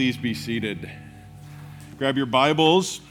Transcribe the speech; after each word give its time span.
please 0.00 0.16
be 0.16 0.32
seated. 0.32 0.90
Grab 1.98 2.16
your 2.16 2.24
Bibles, 2.24 3.02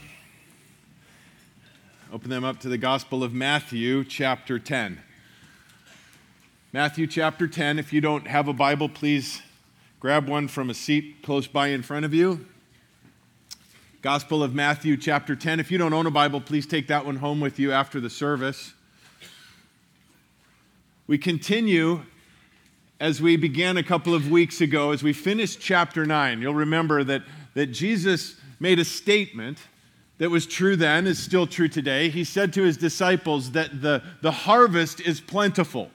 open 2.12 2.28
them 2.28 2.42
up 2.42 2.58
to 2.58 2.68
the 2.68 2.78
Gospel 2.78 3.22
of 3.22 3.32
Matthew, 3.32 4.02
chapter 4.02 4.58
10. 4.58 5.00
Matthew 6.72 7.06
chapter 7.06 7.46
10. 7.46 7.78
If 7.78 7.92
you 7.92 8.00
don't 8.00 8.26
have 8.26 8.48
a 8.48 8.52
Bible, 8.52 8.88
please 8.88 9.40
grab 10.00 10.28
one 10.28 10.48
from 10.48 10.68
a 10.68 10.74
seat 10.74 11.18
close 11.22 11.46
by 11.46 11.68
in 11.68 11.82
front 11.82 12.04
of 12.04 12.12
you. 12.12 12.44
Gospel 14.02 14.42
of 14.42 14.52
Matthew, 14.52 14.96
chapter 14.96 15.36
10. 15.36 15.60
If 15.60 15.70
you 15.70 15.78
don't 15.78 15.92
own 15.92 16.06
a 16.06 16.10
Bible, 16.10 16.40
please 16.40 16.66
take 16.66 16.88
that 16.88 17.06
one 17.06 17.18
home 17.18 17.38
with 17.38 17.60
you 17.60 17.70
after 17.70 18.00
the 18.00 18.10
service. 18.10 18.74
We 21.06 21.18
continue 21.18 22.02
as 23.00 23.20
we 23.20 23.36
began 23.36 23.78
a 23.78 23.82
couple 23.82 24.14
of 24.14 24.30
weeks 24.30 24.60
ago, 24.60 24.92
as 24.92 25.02
we 25.02 25.14
finished 25.14 25.58
chapter 25.58 26.04
9, 26.04 26.42
you'll 26.42 26.54
remember 26.54 27.02
that, 27.02 27.22
that 27.54 27.68
Jesus 27.68 28.36
made 28.60 28.78
a 28.78 28.84
statement 28.84 29.58
that 30.18 30.30
was 30.30 30.46
true 30.46 30.76
then, 30.76 31.06
is 31.06 31.18
still 31.18 31.46
true 31.46 31.68
today. 31.68 32.10
He 32.10 32.24
said 32.24 32.52
to 32.52 32.62
his 32.62 32.76
disciples 32.76 33.52
that 33.52 33.80
the, 33.80 34.02
the 34.20 34.30
harvest 34.30 35.00
is 35.00 35.18
plentiful. 35.18 35.90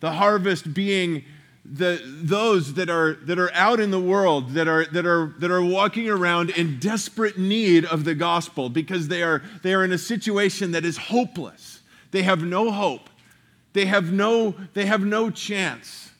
The 0.00 0.10
harvest 0.10 0.74
being 0.74 1.24
the, 1.64 2.02
those 2.04 2.74
that 2.74 2.90
are, 2.90 3.14
that 3.22 3.38
are 3.38 3.52
out 3.54 3.78
in 3.78 3.92
the 3.92 4.00
world, 4.00 4.50
that 4.54 4.66
are, 4.66 4.84
that, 4.86 5.06
are, 5.06 5.32
that 5.38 5.52
are 5.52 5.64
walking 5.64 6.10
around 6.10 6.50
in 6.50 6.80
desperate 6.80 7.38
need 7.38 7.84
of 7.84 8.04
the 8.04 8.16
gospel 8.16 8.68
because 8.68 9.06
they 9.06 9.22
are, 9.22 9.42
they 9.62 9.72
are 9.72 9.84
in 9.84 9.92
a 9.92 9.98
situation 9.98 10.72
that 10.72 10.84
is 10.84 10.96
hopeless. 10.96 11.82
They 12.10 12.24
have 12.24 12.42
no 12.42 12.72
hope. 12.72 13.08
They 13.74 13.86
have 13.86 14.12
no, 14.12 14.56
they 14.74 14.86
have 14.86 15.02
no 15.02 15.30
chance. 15.30 16.11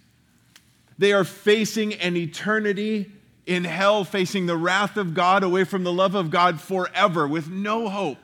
They 0.98 1.12
are 1.12 1.24
facing 1.24 1.94
an 1.94 2.16
eternity 2.16 3.10
in 3.46 3.64
hell, 3.64 4.04
facing 4.04 4.46
the 4.46 4.56
wrath 4.56 4.96
of 4.96 5.14
God, 5.14 5.42
away 5.42 5.64
from 5.64 5.84
the 5.84 5.92
love 5.92 6.14
of 6.14 6.30
God 6.30 6.60
forever, 6.60 7.26
with 7.26 7.48
no 7.48 7.88
hope. 7.88 8.18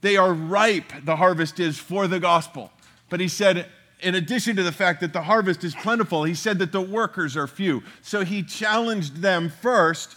They 0.00 0.16
are 0.16 0.32
ripe, 0.32 0.92
the 1.04 1.16
harvest 1.16 1.60
is, 1.60 1.78
for 1.78 2.06
the 2.06 2.20
gospel. 2.20 2.70
But 3.08 3.20
he 3.20 3.28
said, 3.28 3.66
in 4.00 4.14
addition 4.14 4.56
to 4.56 4.62
the 4.62 4.72
fact 4.72 5.00
that 5.00 5.12
the 5.12 5.22
harvest 5.22 5.64
is 5.64 5.74
plentiful, 5.74 6.24
he 6.24 6.34
said 6.34 6.58
that 6.58 6.72
the 6.72 6.80
workers 6.80 7.36
are 7.36 7.46
few. 7.46 7.82
So 8.02 8.24
he 8.24 8.42
challenged 8.42 9.16
them 9.16 9.48
first 9.48 10.16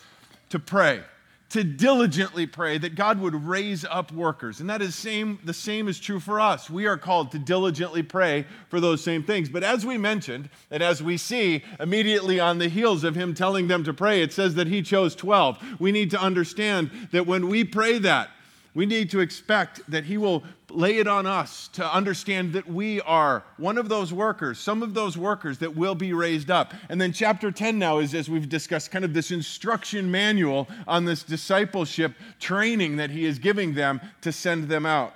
to 0.49 0.59
pray 0.59 1.01
to 1.49 1.63
diligently 1.63 2.45
pray 2.45 2.77
that 2.77 2.95
God 2.95 3.19
would 3.19 3.33
raise 3.33 3.83
up 3.83 4.11
workers. 4.11 4.59
And 4.59 4.69
that 4.69 4.81
is 4.81 4.95
same 4.95 5.39
the 5.43 5.53
same 5.53 5.87
is 5.87 5.99
true 5.99 6.19
for 6.19 6.39
us. 6.39 6.69
We 6.69 6.85
are 6.85 6.97
called 6.97 7.31
to 7.31 7.39
diligently 7.39 8.03
pray 8.03 8.45
for 8.69 8.79
those 8.79 9.03
same 9.03 9.23
things. 9.23 9.49
But 9.49 9.63
as 9.63 9.85
we 9.85 9.97
mentioned, 9.97 10.49
and 10.69 10.83
as 10.83 11.01
we 11.01 11.17
see 11.17 11.63
immediately 11.79 12.39
on 12.39 12.59
the 12.59 12.69
heels 12.69 13.03
of 13.03 13.15
him 13.15 13.33
telling 13.33 13.67
them 13.67 13.83
to 13.83 13.93
pray, 13.93 14.21
it 14.21 14.31
says 14.31 14.55
that 14.55 14.67
he 14.67 14.81
chose 14.81 15.15
12. 15.15 15.79
We 15.79 15.91
need 15.91 16.11
to 16.11 16.21
understand 16.21 16.91
that 17.11 17.25
when 17.25 17.49
we 17.49 17.63
pray 17.63 17.97
that, 17.99 18.29
we 18.73 18.85
need 18.85 19.09
to 19.11 19.19
expect 19.19 19.81
that 19.89 20.05
He 20.05 20.17
will 20.17 20.43
lay 20.69 20.97
it 20.97 21.07
on 21.07 21.25
us 21.25 21.67
to 21.69 21.93
understand 21.93 22.53
that 22.53 22.67
we 22.67 23.01
are 23.01 23.43
one 23.57 23.77
of 23.77 23.89
those 23.89 24.13
workers, 24.13 24.59
some 24.59 24.83
of 24.83 24.93
those 24.93 25.17
workers 25.17 25.57
that 25.57 25.75
will 25.75 25.95
be 25.95 26.13
raised 26.13 26.51
up. 26.51 26.73
And 26.89 27.01
then, 27.01 27.11
chapter 27.11 27.51
10 27.51 27.79
now 27.79 27.99
is, 27.99 28.13
as 28.13 28.29
we've 28.29 28.47
discussed, 28.47 28.91
kind 28.91 29.03
of 29.03 29.13
this 29.13 29.31
instruction 29.31 30.11
manual 30.11 30.67
on 30.87 31.05
this 31.05 31.23
discipleship 31.23 32.13
training 32.39 32.97
that 32.97 33.09
He 33.09 33.25
is 33.25 33.39
giving 33.39 33.73
them 33.73 33.99
to 34.21 34.31
send 34.31 34.69
them 34.69 34.85
out. 34.85 35.15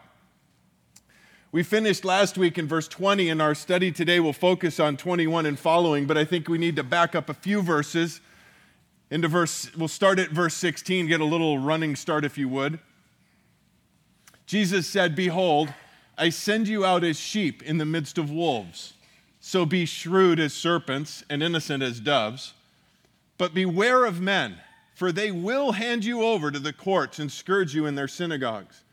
We 1.51 1.61
finished 1.61 2.03
last 2.03 2.35
week 2.35 2.57
in 2.57 2.67
verse 2.67 2.87
20, 2.87 3.29
and 3.29 3.39
our 3.39 3.53
study 3.53 3.91
today 3.91 4.19
will 4.19 4.33
focus 4.33 4.79
on 4.79 4.97
21 4.97 5.45
and 5.45 5.59
following, 5.59 6.07
but 6.07 6.17
I 6.17 6.25
think 6.25 6.49
we 6.49 6.57
need 6.57 6.75
to 6.77 6.83
back 6.83 7.13
up 7.13 7.29
a 7.29 7.33
few 7.35 7.61
verses 7.61 8.21
into 9.11 9.27
verse, 9.27 9.69
we'll 9.75 9.87
start 9.87 10.17
at 10.17 10.31
verse 10.31 10.55
16, 10.55 11.05
get 11.05 11.21
a 11.21 11.25
little 11.25 11.59
running 11.59 11.95
start 11.95 12.25
if 12.25 12.39
you 12.39 12.49
would. 12.49 12.79
Jesus 14.53 14.85
said, 14.85 15.15
Behold, 15.15 15.73
I 16.15 16.29
send 16.29 16.67
you 16.67 16.85
out 16.85 17.03
as 17.03 17.19
sheep 17.19 17.63
in 17.63 17.79
the 17.79 17.87
midst 17.87 18.19
of 18.19 18.29
wolves. 18.29 18.93
So 19.39 19.65
be 19.65 19.87
shrewd 19.87 20.39
as 20.39 20.53
serpents 20.53 21.23
and 21.27 21.41
innocent 21.41 21.81
as 21.81 21.99
doves. 21.99 22.53
But 23.39 23.55
beware 23.55 24.05
of 24.05 24.21
men, 24.21 24.57
for 24.93 25.11
they 25.11 25.31
will 25.31 25.71
hand 25.71 26.05
you 26.05 26.21
over 26.21 26.51
to 26.51 26.59
the 26.59 26.71
courts 26.71 27.17
and 27.17 27.31
scourge 27.31 27.73
you 27.73 27.87
in 27.87 27.95
their 27.95 28.07
synagogues. 28.07 28.83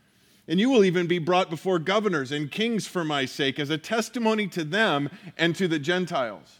And 0.47 0.59
you 0.59 0.67
will 0.67 0.83
even 0.83 1.05
be 1.05 1.19
brought 1.19 1.51
before 1.51 1.77
governors 1.77 2.31
and 2.31 2.51
kings 2.51 2.87
for 2.87 3.03
my 3.03 3.25
sake 3.25 3.59
as 3.59 3.69
a 3.69 3.77
testimony 3.77 4.47
to 4.47 4.63
them 4.63 5.11
and 5.37 5.55
to 5.57 5.67
the 5.67 5.77
Gentiles. 5.77 6.57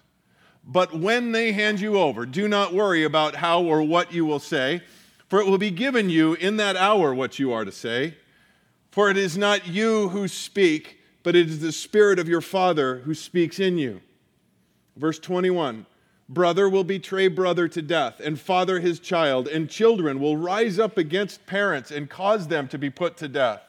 But 0.63 0.94
when 0.94 1.31
they 1.31 1.53
hand 1.53 1.79
you 1.79 1.97
over, 1.97 2.28
do 2.28 2.47
not 2.47 2.72
worry 2.72 3.03
about 3.03 3.38
how 3.38 3.63
or 3.63 3.81
what 3.81 4.13
you 4.13 4.28
will 4.28 4.38
say, 4.38 4.84
for 5.28 5.40
it 5.41 5.47
will 5.47 5.57
be 5.57 5.72
given 5.72 6.11
you 6.11 6.35
in 6.35 6.57
that 6.57 6.75
hour 6.75 7.16
what 7.16 7.40
you 7.40 7.51
are 7.51 7.66
to 7.66 7.72
say. 7.72 8.13
For 8.91 9.09
it 9.09 9.18
is 9.18 9.38
not 9.38 9.68
you 9.68 10.09
who 10.09 10.28
speak, 10.28 11.00
but 11.24 11.35
it 11.35 11.50
is 11.50 11.62
the 11.62 11.72
Spirit 11.72 12.19
of 12.19 12.28
your 12.28 12.41
Father 12.41 12.97
who 13.00 13.13
speaks 13.13 13.59
in 13.59 13.78
you. 13.78 14.02
Verse 14.97 15.18
21 15.19 15.85
Brother 16.28 16.69
will 16.69 16.85
betray 16.85 17.28
brother 17.28 17.68
to 17.68 17.81
death, 17.81 18.22
and 18.24 18.40
father 18.40 18.79
his 18.79 19.00
child, 19.00 19.50
and 19.50 19.69
children 19.69 20.18
will 20.18 20.38
rise 20.38 20.79
up 20.79 20.97
against 20.97 21.46
parents 21.46 21.91
and 21.91 22.09
cause 22.09 22.47
them 22.47 22.69
to 22.69 22.78
be 22.78 22.90
put 22.90 23.18
to 23.18 23.28
death. 23.28 23.62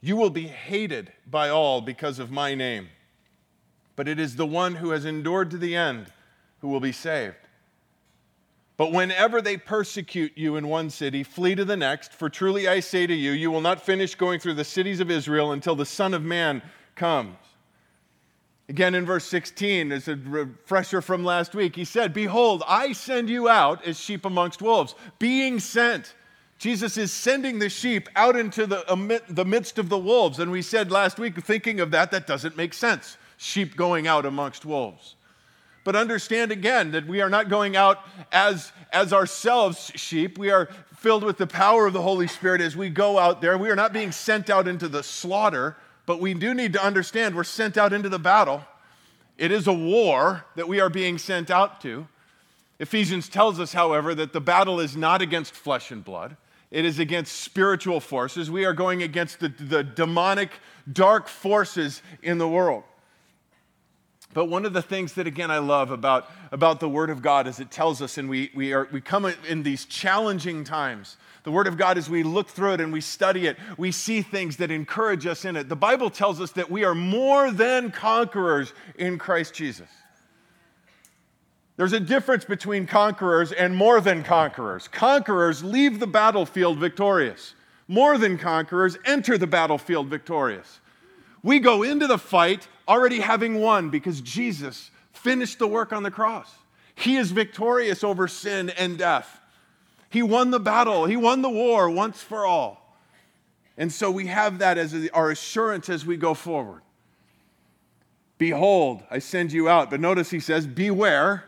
You 0.00 0.16
will 0.16 0.30
be 0.30 0.46
hated 0.46 1.12
by 1.28 1.48
all 1.48 1.80
because 1.80 2.20
of 2.20 2.30
my 2.30 2.54
name, 2.54 2.90
but 3.96 4.06
it 4.06 4.20
is 4.20 4.36
the 4.36 4.46
one 4.46 4.76
who 4.76 4.90
has 4.90 5.04
endured 5.04 5.50
to 5.50 5.58
the 5.58 5.74
end 5.74 6.12
who 6.60 6.68
will 6.68 6.78
be 6.78 6.92
saved. 6.92 7.43
But 8.76 8.90
whenever 8.90 9.40
they 9.40 9.56
persecute 9.56 10.32
you 10.36 10.56
in 10.56 10.66
one 10.66 10.90
city, 10.90 11.22
flee 11.22 11.54
to 11.54 11.64
the 11.64 11.76
next, 11.76 12.12
for 12.12 12.28
truly 12.28 12.66
I 12.66 12.80
say 12.80 13.06
to 13.06 13.14
you, 13.14 13.30
you 13.30 13.50
will 13.50 13.60
not 13.60 13.80
finish 13.80 14.16
going 14.16 14.40
through 14.40 14.54
the 14.54 14.64
cities 14.64 14.98
of 14.98 15.10
Israel 15.10 15.52
until 15.52 15.76
the 15.76 15.86
Son 15.86 16.12
of 16.12 16.22
Man 16.22 16.60
comes. 16.96 17.36
Again, 18.68 18.94
in 18.94 19.04
verse 19.04 19.24
16, 19.26 19.92
as 19.92 20.08
a 20.08 20.16
refresher 20.16 21.02
from 21.02 21.22
last 21.22 21.54
week, 21.54 21.76
he 21.76 21.84
said, 21.84 22.14
Behold, 22.14 22.62
I 22.66 22.92
send 22.92 23.28
you 23.28 23.48
out 23.48 23.84
as 23.84 24.00
sheep 24.00 24.24
amongst 24.24 24.62
wolves, 24.62 24.94
being 25.18 25.60
sent. 25.60 26.14
Jesus 26.58 26.96
is 26.96 27.12
sending 27.12 27.58
the 27.58 27.68
sheep 27.68 28.08
out 28.16 28.36
into 28.36 28.66
the, 28.66 29.22
the 29.28 29.44
midst 29.44 29.78
of 29.78 29.90
the 29.90 29.98
wolves. 29.98 30.38
And 30.38 30.50
we 30.50 30.62
said 30.62 30.90
last 30.90 31.18
week, 31.18 31.36
thinking 31.44 31.78
of 31.80 31.90
that, 31.90 32.10
that 32.12 32.26
doesn't 32.26 32.56
make 32.56 32.72
sense. 32.72 33.18
Sheep 33.36 33.76
going 33.76 34.06
out 34.06 34.24
amongst 34.24 34.64
wolves. 34.64 35.16
But 35.84 35.94
understand 35.94 36.50
again 36.50 36.92
that 36.92 37.06
we 37.06 37.20
are 37.20 37.28
not 37.28 37.50
going 37.50 37.76
out 37.76 38.00
as, 38.32 38.72
as 38.92 39.12
ourselves 39.12 39.92
sheep. 39.94 40.38
We 40.38 40.50
are 40.50 40.68
filled 40.96 41.22
with 41.22 41.36
the 41.36 41.46
power 41.46 41.86
of 41.86 41.92
the 41.92 42.00
Holy 42.02 42.26
Spirit 42.26 42.62
as 42.62 42.74
we 42.74 42.88
go 42.88 43.18
out 43.18 43.42
there. 43.42 43.58
We 43.58 43.68
are 43.68 43.76
not 43.76 43.92
being 43.92 44.10
sent 44.10 44.48
out 44.48 44.66
into 44.66 44.88
the 44.88 45.02
slaughter, 45.02 45.76
but 46.06 46.20
we 46.20 46.32
do 46.32 46.54
need 46.54 46.72
to 46.72 46.82
understand 46.82 47.36
we're 47.36 47.44
sent 47.44 47.76
out 47.76 47.92
into 47.92 48.08
the 48.08 48.18
battle. 48.18 48.64
It 49.36 49.52
is 49.52 49.66
a 49.66 49.72
war 49.72 50.46
that 50.56 50.66
we 50.66 50.80
are 50.80 50.88
being 50.88 51.18
sent 51.18 51.50
out 51.50 51.82
to. 51.82 52.08
Ephesians 52.78 53.28
tells 53.28 53.60
us, 53.60 53.72
however, 53.72 54.14
that 54.14 54.32
the 54.32 54.40
battle 54.40 54.80
is 54.80 54.96
not 54.96 55.20
against 55.20 55.52
flesh 55.52 55.90
and 55.90 56.02
blood. 56.04 56.36
It 56.70 56.84
is 56.84 56.98
against 56.98 57.40
spiritual 57.40 58.00
forces. 58.00 58.50
We 58.50 58.64
are 58.64 58.72
going 58.72 59.02
against 59.02 59.40
the, 59.40 59.48
the 59.48 59.84
demonic, 59.84 60.50
dark 60.90 61.28
forces 61.28 62.02
in 62.22 62.38
the 62.38 62.48
world. 62.48 62.84
But 64.34 64.46
one 64.46 64.66
of 64.66 64.72
the 64.72 64.82
things 64.82 65.12
that, 65.14 65.28
again, 65.28 65.50
I 65.50 65.58
love 65.58 65.92
about, 65.92 66.28
about 66.50 66.80
the 66.80 66.88
Word 66.88 67.08
of 67.08 67.22
God 67.22 67.46
is 67.46 67.60
it 67.60 67.70
tells 67.70 68.02
us, 68.02 68.18
and 68.18 68.28
we, 68.28 68.50
we, 68.54 68.72
are, 68.72 68.88
we 68.92 69.00
come 69.00 69.24
in 69.48 69.62
these 69.62 69.84
challenging 69.84 70.64
times. 70.64 71.16
The 71.44 71.52
Word 71.52 71.68
of 71.68 71.76
God, 71.76 71.96
as 71.96 72.10
we 72.10 72.24
look 72.24 72.48
through 72.48 72.74
it 72.74 72.80
and 72.80 72.92
we 72.92 73.00
study 73.00 73.46
it, 73.46 73.56
we 73.78 73.92
see 73.92 74.22
things 74.22 74.56
that 74.56 74.72
encourage 74.72 75.24
us 75.24 75.44
in 75.44 75.54
it. 75.56 75.68
The 75.68 75.76
Bible 75.76 76.10
tells 76.10 76.40
us 76.40 76.50
that 76.52 76.68
we 76.68 76.84
are 76.84 76.96
more 76.96 77.52
than 77.52 77.92
conquerors 77.92 78.72
in 78.96 79.18
Christ 79.18 79.54
Jesus. 79.54 79.88
There's 81.76 81.92
a 81.92 82.00
difference 82.00 82.44
between 82.44 82.86
conquerors 82.86 83.52
and 83.52 83.76
more 83.76 84.00
than 84.00 84.24
conquerors. 84.24 84.88
Conquerors 84.88 85.62
leave 85.62 86.00
the 86.00 86.06
battlefield 86.06 86.78
victorious, 86.78 87.54
more 87.86 88.18
than 88.18 88.36
conquerors 88.36 88.96
enter 89.04 89.38
the 89.38 89.46
battlefield 89.46 90.08
victorious. 90.08 90.80
We 91.42 91.60
go 91.60 91.82
into 91.82 92.06
the 92.06 92.18
fight 92.18 92.68
already 92.88 93.20
having 93.20 93.60
won 93.60 93.90
because 93.90 94.20
Jesus 94.20 94.90
finished 95.12 95.58
the 95.58 95.66
work 95.66 95.92
on 95.92 96.02
the 96.02 96.10
cross. 96.10 96.50
He 96.94 97.16
is 97.16 97.30
victorious 97.30 98.04
over 98.04 98.28
sin 98.28 98.70
and 98.70 98.98
death. 98.98 99.40
He 100.10 100.22
won 100.22 100.50
the 100.50 100.60
battle, 100.60 101.06
He 101.06 101.16
won 101.16 101.42
the 101.42 101.50
war 101.50 101.90
once 101.90 102.22
for 102.22 102.46
all. 102.46 102.96
And 103.76 103.92
so 103.92 104.10
we 104.10 104.26
have 104.26 104.58
that 104.58 104.78
as 104.78 104.94
our 105.12 105.30
assurance 105.30 105.88
as 105.88 106.06
we 106.06 106.16
go 106.16 106.34
forward. 106.34 106.82
Behold, 108.38 109.02
I 109.10 109.18
send 109.18 109.52
you 109.52 109.68
out. 109.68 109.90
But 109.90 110.00
notice 110.00 110.30
he 110.30 110.40
says, 110.40 110.66
Beware. 110.66 111.44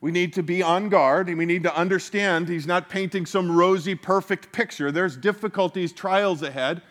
We 0.00 0.12
need 0.12 0.34
to 0.34 0.42
be 0.42 0.62
on 0.62 0.88
guard 0.90 1.28
and 1.28 1.38
we 1.38 1.46
need 1.46 1.62
to 1.62 1.74
understand 1.74 2.48
he's 2.48 2.66
not 2.66 2.88
painting 2.88 3.24
some 3.24 3.50
rosy, 3.50 3.94
perfect 3.94 4.52
picture. 4.52 4.92
There's 4.92 5.16
difficulties, 5.16 5.92
trials 5.92 6.42
ahead. 6.42 6.82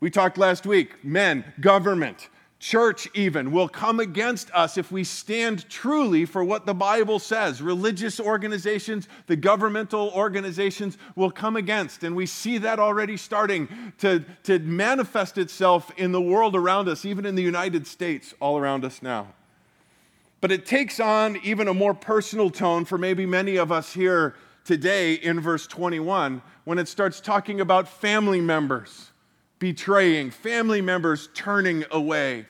We 0.00 0.08
talked 0.08 0.38
last 0.38 0.64
week 0.64 1.04
men, 1.04 1.44
government, 1.60 2.28
church 2.58 3.08
even 3.14 3.52
will 3.52 3.68
come 3.68 4.00
against 4.00 4.50
us 4.50 4.76
if 4.76 4.90
we 4.90 5.04
stand 5.04 5.68
truly 5.70 6.24
for 6.24 6.42
what 6.42 6.66
the 6.66 6.74
Bible 6.74 7.18
says. 7.18 7.62
Religious 7.62 8.18
organizations, 8.18 9.08
the 9.26 9.36
governmental 9.36 10.10
organizations 10.14 10.98
will 11.14 11.30
come 11.30 11.56
against. 11.56 12.02
And 12.02 12.16
we 12.16 12.26
see 12.26 12.58
that 12.58 12.80
already 12.80 13.16
starting 13.16 13.68
to, 13.98 14.24
to 14.44 14.58
manifest 14.58 15.38
itself 15.38 15.92
in 15.96 16.10
the 16.12 16.20
world 16.20 16.56
around 16.56 16.88
us, 16.88 17.04
even 17.04 17.24
in 17.24 17.36
the 17.36 17.42
United 17.42 17.86
States, 17.86 18.34
all 18.40 18.58
around 18.58 18.84
us 18.84 19.02
now. 19.02 19.28
But 20.40 20.52
it 20.52 20.66
takes 20.66 21.00
on 21.00 21.36
even 21.42 21.68
a 21.68 21.74
more 21.74 21.94
personal 21.94 22.50
tone 22.50 22.84
for 22.84 22.98
maybe 22.98 23.26
many 23.26 23.56
of 23.56 23.70
us 23.70 23.92
here 23.92 24.34
today 24.64 25.14
in 25.14 25.40
verse 25.40 25.66
21 25.66 26.42
when 26.64 26.78
it 26.78 26.88
starts 26.88 27.20
talking 27.20 27.60
about 27.60 27.88
family 27.88 28.40
members 28.40 29.10
betraying, 29.58 30.30
family 30.30 30.80
members 30.80 31.28
turning 31.34 31.84
away. 31.90 32.46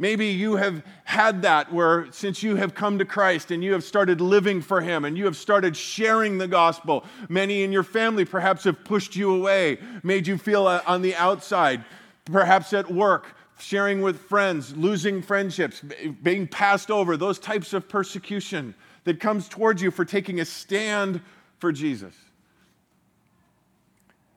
Maybe 0.00 0.26
you 0.26 0.56
have 0.56 0.84
had 1.04 1.42
that 1.42 1.72
where 1.72 2.06
since 2.12 2.42
you 2.42 2.54
have 2.54 2.74
come 2.74 2.98
to 2.98 3.04
Christ 3.04 3.50
and 3.50 3.64
you 3.64 3.72
have 3.72 3.82
started 3.82 4.20
living 4.20 4.62
for 4.62 4.80
Him 4.80 5.04
and 5.04 5.18
you 5.18 5.24
have 5.24 5.36
started 5.36 5.76
sharing 5.76 6.38
the 6.38 6.46
gospel, 6.46 7.04
many 7.28 7.64
in 7.64 7.72
your 7.72 7.82
family 7.82 8.24
perhaps 8.24 8.64
have 8.64 8.84
pushed 8.84 9.16
you 9.16 9.34
away, 9.34 9.78
made 10.04 10.26
you 10.26 10.38
feel 10.38 10.68
uh, 10.68 10.82
on 10.86 11.02
the 11.02 11.16
outside, 11.16 11.84
perhaps 12.26 12.72
at 12.72 12.88
work, 12.88 13.34
sharing 13.58 14.00
with 14.00 14.20
friends, 14.20 14.76
losing 14.76 15.20
friendships, 15.20 15.82
being 16.22 16.46
passed 16.46 16.92
over, 16.92 17.16
those 17.16 17.40
types 17.40 17.72
of 17.72 17.88
persecution 17.88 18.74
that 19.02 19.18
comes 19.18 19.48
towards 19.48 19.82
you 19.82 19.90
for 19.90 20.04
taking 20.04 20.38
a 20.38 20.44
stand 20.44 21.20
for 21.58 21.72
Jesus. 21.72 22.14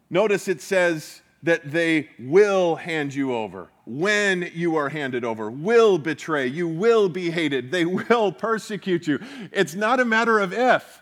Notice 0.10 0.48
it 0.48 0.60
says, 0.60 1.22
that 1.44 1.72
they 1.72 2.10
will 2.20 2.76
hand 2.76 3.14
you 3.14 3.34
over 3.34 3.70
when 3.86 4.50
you 4.54 4.76
are 4.76 4.90
handed 4.90 5.26
over, 5.26 5.50
will 5.50 5.98
betray, 5.98 6.48
you 6.48 6.68
will 6.68 7.10
be 7.10 7.30
hated, 7.32 7.72
they 7.72 7.86
will 7.86 8.32
persecute 8.32 9.08
you. 9.08 9.20
It's 9.52 9.76
not 9.76 10.00
a 10.00 10.06
matter 10.06 10.40
of 10.40 10.54
if, 10.54 11.02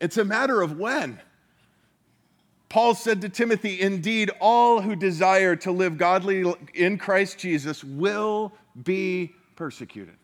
it's 0.00 0.18
a 0.18 0.24
matter 0.24 0.60
of 0.60 0.78
when. 0.78 1.20
Paul 2.68 2.94
said 2.94 3.20
to 3.20 3.28
Timothy, 3.28 3.80
Indeed, 3.80 4.32
all 4.40 4.80
who 4.80 4.96
desire 4.96 5.54
to 5.56 5.70
live 5.70 5.96
godly 5.96 6.52
in 6.74 6.98
Christ 6.98 7.38
Jesus 7.38 7.84
will 7.84 8.52
be 8.82 9.32
persecuted. 9.54 10.16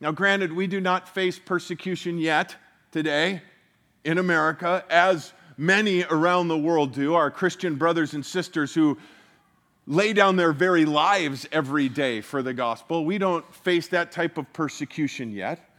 Now, 0.00 0.10
granted, 0.10 0.52
we 0.52 0.66
do 0.66 0.80
not 0.80 1.08
face 1.08 1.38
persecution 1.38 2.18
yet 2.18 2.56
today 2.90 3.42
in 4.04 4.16
America 4.16 4.84
as 4.88 5.34
many 5.56 6.04
around 6.04 6.48
the 6.48 6.58
world 6.58 6.92
do, 6.92 7.14
our 7.14 7.30
Christian 7.30 7.76
brothers 7.76 8.14
and 8.14 8.24
sisters 8.24 8.74
who 8.74 8.98
lay 9.86 10.12
down 10.12 10.36
their 10.36 10.52
very 10.52 10.84
lives 10.84 11.46
every 11.52 11.88
day 11.88 12.20
for 12.20 12.42
the 12.42 12.54
gospel. 12.54 13.04
We 13.04 13.18
don't 13.18 13.54
face 13.54 13.88
that 13.88 14.12
type 14.12 14.38
of 14.38 14.50
persecution 14.52 15.30
yet. 15.30 15.70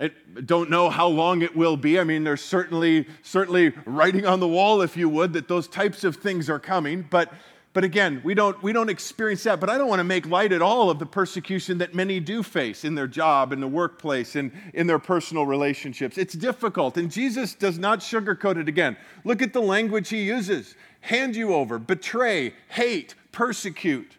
I 0.00 0.12
don't 0.44 0.70
know 0.70 0.90
how 0.90 1.08
long 1.08 1.42
it 1.42 1.56
will 1.56 1.76
be. 1.76 1.98
I 1.98 2.04
mean, 2.04 2.22
there's 2.22 2.42
certainly, 2.42 3.06
certainly 3.22 3.72
writing 3.84 4.26
on 4.26 4.38
the 4.38 4.46
wall, 4.46 4.80
if 4.80 4.96
you 4.96 5.08
would, 5.08 5.32
that 5.32 5.48
those 5.48 5.66
types 5.66 6.04
of 6.04 6.16
things 6.16 6.48
are 6.48 6.60
coming. 6.60 7.06
But 7.08 7.32
but 7.78 7.84
again, 7.84 8.20
we 8.24 8.34
don't, 8.34 8.60
we 8.60 8.72
don't 8.72 8.90
experience 8.90 9.44
that. 9.44 9.60
But 9.60 9.70
I 9.70 9.78
don't 9.78 9.86
want 9.86 10.00
to 10.00 10.04
make 10.04 10.26
light 10.26 10.50
at 10.50 10.60
all 10.60 10.90
of 10.90 10.98
the 10.98 11.06
persecution 11.06 11.78
that 11.78 11.94
many 11.94 12.18
do 12.18 12.42
face 12.42 12.84
in 12.84 12.96
their 12.96 13.06
job, 13.06 13.52
in 13.52 13.60
the 13.60 13.68
workplace, 13.68 14.34
and 14.34 14.50
in 14.74 14.88
their 14.88 14.98
personal 14.98 15.46
relationships. 15.46 16.18
It's 16.18 16.34
difficult. 16.34 16.96
And 16.96 17.08
Jesus 17.08 17.54
does 17.54 17.78
not 17.78 18.00
sugarcoat 18.00 18.56
it 18.56 18.66
again. 18.66 18.96
Look 19.22 19.42
at 19.42 19.52
the 19.52 19.60
language 19.60 20.08
he 20.08 20.24
uses 20.24 20.74
hand 21.02 21.36
you 21.36 21.54
over, 21.54 21.78
betray, 21.78 22.52
hate, 22.68 23.14
persecute. 23.30 24.16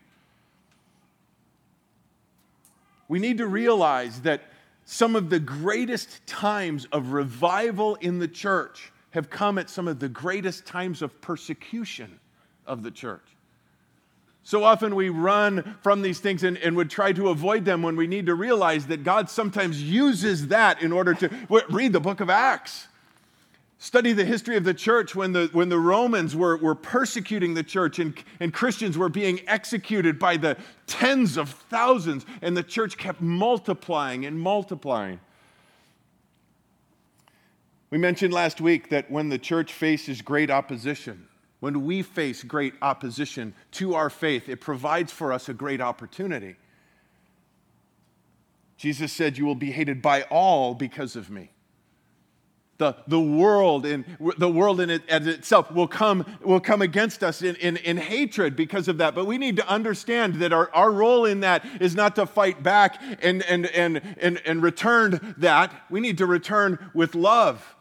We 3.10 3.20
need 3.20 3.40
to 3.40 3.48
realize 3.48 4.22
that 4.22 4.44
some 4.86 5.18
of 5.18 5.30
the 5.30 5.42
greatest 5.42 6.26
times 6.26 6.88
of 6.94 7.12
revival 7.12 7.96
in 7.96 8.20
the 8.20 8.28
church 8.30 8.94
have 9.10 9.30
come 9.30 9.58
at 9.58 9.70
some 9.70 9.90
of 9.90 10.00
the 10.00 10.08
greatest 10.08 10.66
times 10.66 11.02
of 11.02 11.20
persecution 11.20 12.22
of 12.66 12.84
the 12.84 12.92
church. 12.92 13.20
So 14.44 14.64
often 14.64 14.96
we 14.96 15.10
run 15.10 15.76
from 15.82 16.02
these 16.02 16.20
things 16.20 16.44
and, 16.44 16.58
and, 16.58 16.76
would 16.76 16.90
try 16.90 17.12
to 17.14 17.30
avoid 17.30 17.66
them 17.66 17.84
when 17.84 17.96
we 17.96 18.08
need 18.08 18.26
to 18.26 18.36
realize 18.36 18.88
that 18.88 19.04
God 19.04 19.30
sometimes 19.30 19.82
uses 19.82 20.48
that 20.48 20.82
in 20.82 20.92
order 20.92 21.14
to 21.14 21.30
read 21.70 21.94
the 21.94 22.00
book 22.00 22.20
of 22.20 22.30
Acts. 22.30 22.88
Study 23.82 24.12
the 24.12 24.26
history 24.26 24.58
of 24.58 24.66
the 24.66 24.74
church 24.74 25.16
when 25.16 25.32
the, 25.32 25.50
when 25.54 25.70
the 25.70 25.80
Romans 25.80 26.36
were, 26.36 26.58
were 26.58 26.76
persecuting 26.76 27.54
the 27.54 27.64
church 27.64 27.98
and, 27.98 28.14
and 28.42 28.54
Christians 28.54 28.98
were 28.98 29.08
being 29.08 29.40
executed 29.48 30.20
by 30.20 30.36
the 30.36 30.58
tens 30.86 31.38
of 31.38 31.50
thousands, 31.50 32.26
and 32.42 32.58
the 32.58 32.64
church 32.64 32.98
kept 32.98 33.22
multiplying 33.22 34.26
and 34.26 34.38
multiplying. 34.38 35.22
We 37.90 37.98
mentioned 37.98 38.34
last 38.34 38.60
week 38.60 38.90
that 38.90 39.10
when 39.10 39.30
the 39.30 39.40
church 39.40 39.72
faces 39.72 40.22
great 40.22 40.52
opposition, 40.52 41.29
when 41.60 41.86
we 41.86 42.02
face 42.02 42.44
great 42.44 42.74
opposition 42.82 43.54
to 43.72 43.96
our 43.96 44.10
faith, 44.10 44.48
it 44.48 44.62
provides 44.62 45.12
for 45.12 45.34
us 45.34 45.50
a 45.50 45.54
great 45.54 45.82
opportunity. 45.82 46.56
Jesus 48.78 49.12
said, 49.12 49.38
You 49.38 49.46
will 49.46 49.56
be 49.56 49.72
hated 49.72 50.02
by 50.02 50.24
all 50.24 50.74
because 50.74 51.16
of 51.16 51.30
me. 51.30 51.52
The, 52.78 52.96
the 53.08 53.20
world 53.20 53.86
in 53.86 54.06
the 54.38 54.48
world 54.48 54.80
in 54.80 54.90
it 54.90 55.04
itself 55.10 55.70
will 55.70 55.90
come 55.90 56.26
will 56.42 56.62
come 56.62 56.82
against 56.82 57.24
us 57.26 57.42
in, 57.42 57.58
in, 57.58 57.76
in 57.76 57.98
hatred 57.98 58.56
because 58.56 58.88
of 58.88 59.00
that. 59.00 59.14
But 59.16 59.26
we 59.26 59.38
need 59.38 59.58
to 59.58 59.68
understand 59.68 60.36
that 60.36 60.54
our, 60.54 60.74
our 60.74 60.90
role 60.90 61.26
in 61.26 61.42
that 61.42 61.66
is 61.82 61.94
not 61.94 62.16
to 62.16 62.26
fight 62.26 62.64
back 62.64 63.02
and, 63.22 63.44
and, 63.44 63.66
and, 63.66 64.02
and, 64.22 64.42
and 64.46 64.64
return 64.64 65.36
that. 65.40 65.74
We 65.90 66.00
need 66.00 66.20
to 66.20 66.26
return 66.26 66.90
with 66.94 67.16
love 67.16 67.76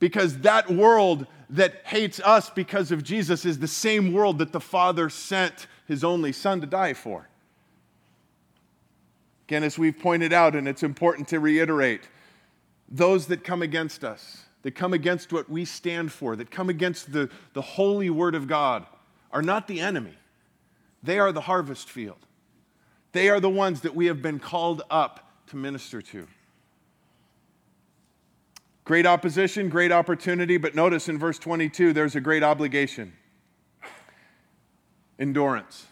because 0.00 0.38
that 0.38 0.68
world 0.68 1.28
that 1.52 1.82
hates 1.84 2.18
us 2.20 2.48
because 2.50 2.90
of 2.90 3.04
Jesus 3.04 3.44
is 3.44 3.58
the 3.58 3.68
same 3.68 4.12
world 4.12 4.38
that 4.38 4.52
the 4.52 4.60
Father 4.60 5.10
sent 5.10 5.66
his 5.86 6.02
only 6.02 6.32
Son 6.32 6.60
to 6.62 6.66
die 6.66 6.94
for. 6.94 7.28
Again, 9.46 9.62
as 9.62 9.78
we've 9.78 9.98
pointed 9.98 10.32
out, 10.32 10.56
and 10.56 10.66
it's 10.66 10.82
important 10.82 11.28
to 11.28 11.40
reiterate, 11.40 12.08
those 12.88 13.26
that 13.26 13.44
come 13.44 13.60
against 13.60 14.02
us, 14.02 14.46
that 14.62 14.74
come 14.74 14.94
against 14.94 15.30
what 15.30 15.50
we 15.50 15.66
stand 15.66 16.10
for, 16.10 16.36
that 16.36 16.50
come 16.50 16.70
against 16.70 17.12
the, 17.12 17.28
the 17.52 17.62
holy 17.62 18.08
word 18.08 18.34
of 18.34 18.48
God, 18.48 18.86
are 19.30 19.42
not 19.42 19.68
the 19.68 19.80
enemy. 19.80 20.14
They 21.02 21.18
are 21.18 21.32
the 21.32 21.42
harvest 21.42 21.90
field. 21.90 22.26
They 23.12 23.28
are 23.28 23.40
the 23.40 23.50
ones 23.50 23.82
that 23.82 23.94
we 23.94 24.06
have 24.06 24.22
been 24.22 24.38
called 24.38 24.82
up 24.90 25.30
to 25.48 25.56
minister 25.56 26.00
to. 26.00 26.26
Great 28.84 29.06
opposition, 29.06 29.68
great 29.68 29.92
opportunity, 29.92 30.56
but 30.56 30.74
notice 30.74 31.08
in 31.08 31.18
verse 31.18 31.38
22 31.38 31.92
there's 31.92 32.16
a 32.16 32.20
great 32.20 32.42
obligation 32.42 33.12
endurance. 35.18 35.86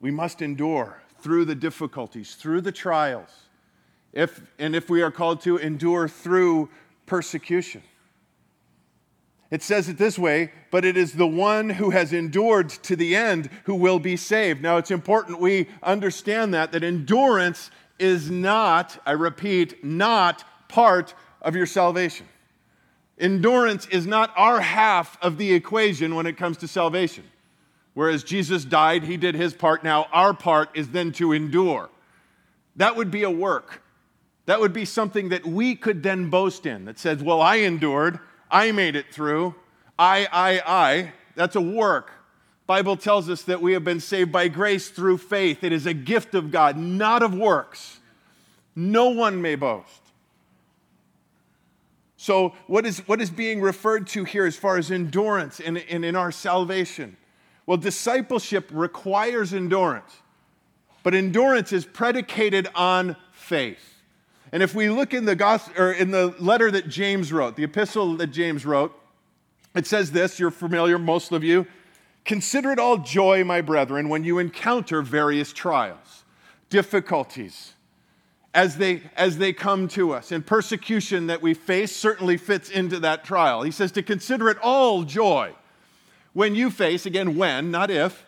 We 0.00 0.10
must 0.10 0.42
endure 0.42 1.02
through 1.20 1.46
the 1.46 1.54
difficulties, 1.54 2.34
through 2.34 2.60
the 2.60 2.72
trials, 2.72 3.30
if, 4.12 4.42
and 4.58 4.76
if 4.76 4.90
we 4.90 5.00
are 5.00 5.10
called 5.10 5.40
to 5.42 5.56
endure 5.56 6.06
through 6.06 6.68
persecution. 7.06 7.82
It 9.50 9.62
says 9.62 9.88
it 9.88 9.98
this 9.98 10.18
way, 10.18 10.52
but 10.70 10.84
it 10.84 10.96
is 10.96 11.14
the 11.14 11.26
one 11.26 11.70
who 11.70 11.90
has 11.90 12.12
endured 12.12 12.68
to 12.68 12.94
the 12.94 13.16
end 13.16 13.50
who 13.64 13.74
will 13.74 13.98
be 13.98 14.16
saved. 14.16 14.62
Now 14.62 14.76
it's 14.76 14.90
important 14.90 15.40
we 15.40 15.68
understand 15.82 16.54
that, 16.54 16.72
that 16.72 16.84
endurance 16.84 17.70
is 17.98 18.30
not, 18.30 19.02
I 19.04 19.12
repeat, 19.12 19.82
not 19.84 20.44
part 20.68 21.14
of 21.42 21.56
your 21.56 21.66
salvation. 21.66 22.26
Endurance 23.18 23.86
is 23.88 24.06
not 24.06 24.32
our 24.36 24.60
half 24.60 25.22
of 25.22 25.36
the 25.36 25.52
equation 25.52 26.14
when 26.14 26.26
it 26.26 26.36
comes 26.36 26.56
to 26.58 26.68
salvation. 26.68 27.24
Whereas 27.94 28.24
Jesus 28.24 28.64
died, 28.64 29.04
he 29.04 29.16
did 29.16 29.34
his 29.34 29.52
part. 29.52 29.84
Now 29.84 30.06
our 30.12 30.32
part 30.32 30.70
is 30.74 30.88
then 30.88 31.12
to 31.12 31.32
endure. 31.32 31.90
That 32.76 32.96
would 32.96 33.10
be 33.10 33.24
a 33.24 33.30
work. 33.30 33.82
That 34.46 34.60
would 34.60 34.72
be 34.72 34.84
something 34.84 35.28
that 35.28 35.44
we 35.44 35.76
could 35.76 36.02
then 36.02 36.30
boast 36.30 36.66
in 36.66 36.86
that 36.86 36.98
says, 36.98 37.22
Well, 37.22 37.42
I 37.42 37.56
endured, 37.56 38.18
I 38.50 38.72
made 38.72 38.96
it 38.96 39.12
through, 39.12 39.54
I, 39.98 40.26
I, 40.32 40.62
I. 40.66 41.12
That's 41.34 41.56
a 41.56 41.60
work. 41.60 42.10
Bible 42.66 42.96
tells 42.96 43.28
us 43.28 43.42
that 43.42 43.60
we 43.60 43.72
have 43.74 43.84
been 43.84 44.00
saved 44.00 44.32
by 44.32 44.48
grace 44.48 44.88
through 44.88 45.18
faith. 45.18 45.62
It 45.62 45.72
is 45.72 45.86
a 45.86 45.92
gift 45.92 46.34
of 46.34 46.50
God, 46.50 46.76
not 46.76 47.22
of 47.22 47.34
works. 47.34 47.98
No 48.74 49.10
one 49.10 49.42
may 49.42 49.56
boast. 49.56 50.00
So, 52.22 52.52
what 52.66 52.84
is, 52.84 52.98
what 53.08 53.22
is 53.22 53.30
being 53.30 53.62
referred 53.62 54.06
to 54.08 54.24
here 54.24 54.44
as 54.44 54.54
far 54.54 54.76
as 54.76 54.90
endurance 54.90 55.58
and 55.58 55.78
in, 55.78 55.86
in, 55.88 56.04
in 56.04 56.16
our 56.16 56.30
salvation? 56.30 57.16
Well, 57.64 57.78
discipleship 57.78 58.68
requires 58.70 59.54
endurance, 59.54 60.12
but 61.02 61.14
endurance 61.14 61.72
is 61.72 61.86
predicated 61.86 62.68
on 62.74 63.16
faith. 63.32 64.02
And 64.52 64.62
if 64.62 64.74
we 64.74 64.90
look 64.90 65.14
in 65.14 65.24
the 65.24 65.34
gospel 65.34 65.82
or 65.82 65.92
in 65.92 66.10
the 66.10 66.34
letter 66.38 66.70
that 66.70 66.90
James 66.90 67.32
wrote, 67.32 67.56
the 67.56 67.64
epistle 67.64 68.18
that 68.18 68.26
James 68.26 68.66
wrote, 68.66 68.94
it 69.74 69.86
says 69.86 70.12
this, 70.12 70.38
you're 70.38 70.50
familiar, 70.50 70.98
most 70.98 71.32
of 71.32 71.42
you. 71.42 71.66
Consider 72.26 72.70
it 72.72 72.78
all 72.78 72.98
joy, 72.98 73.44
my 73.44 73.62
brethren, 73.62 74.10
when 74.10 74.24
you 74.24 74.38
encounter 74.38 75.00
various 75.00 75.54
trials, 75.54 76.24
difficulties, 76.68 77.72
as 78.52 78.76
they, 78.76 79.02
as 79.16 79.38
they 79.38 79.52
come 79.52 79.88
to 79.88 80.12
us. 80.12 80.32
And 80.32 80.44
persecution 80.44 81.28
that 81.28 81.42
we 81.42 81.54
face 81.54 81.94
certainly 81.94 82.36
fits 82.36 82.70
into 82.70 83.00
that 83.00 83.24
trial. 83.24 83.62
He 83.62 83.70
says 83.70 83.92
to 83.92 84.02
consider 84.02 84.48
it 84.48 84.58
all 84.62 85.04
joy 85.04 85.52
when 86.32 86.54
you 86.54 86.70
face, 86.70 87.06
again, 87.06 87.36
when, 87.36 87.70
not 87.70 87.90
if, 87.90 88.24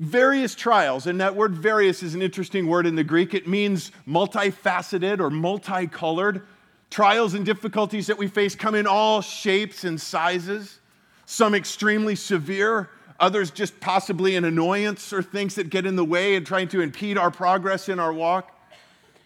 various 0.00 0.54
trials. 0.54 1.06
And 1.06 1.20
that 1.20 1.36
word 1.36 1.54
various 1.54 2.02
is 2.02 2.14
an 2.14 2.22
interesting 2.22 2.66
word 2.66 2.86
in 2.86 2.96
the 2.96 3.04
Greek. 3.04 3.34
It 3.34 3.46
means 3.46 3.92
multifaceted 4.06 5.20
or 5.20 5.30
multicolored. 5.30 6.46
Trials 6.90 7.34
and 7.34 7.46
difficulties 7.46 8.08
that 8.08 8.18
we 8.18 8.28
face 8.28 8.54
come 8.54 8.74
in 8.74 8.86
all 8.86 9.22
shapes 9.22 9.84
and 9.84 9.98
sizes, 9.98 10.78
some 11.24 11.54
extremely 11.54 12.14
severe, 12.14 12.90
others 13.18 13.50
just 13.50 13.80
possibly 13.80 14.36
an 14.36 14.44
annoyance 14.44 15.12
or 15.12 15.22
things 15.22 15.54
that 15.54 15.70
get 15.70 15.86
in 15.86 15.96
the 15.96 16.04
way 16.04 16.34
and 16.34 16.44
trying 16.46 16.68
to 16.68 16.80
impede 16.80 17.16
our 17.16 17.30
progress 17.30 17.88
in 17.88 17.98
our 17.98 18.12
walk. 18.12 18.54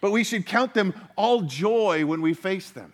But 0.07 0.13
we 0.13 0.23
should 0.23 0.47
count 0.47 0.73
them 0.73 0.95
all 1.17 1.43
joy 1.43 2.07
when 2.07 2.23
we 2.23 2.33
face 2.33 2.71
them. 2.71 2.93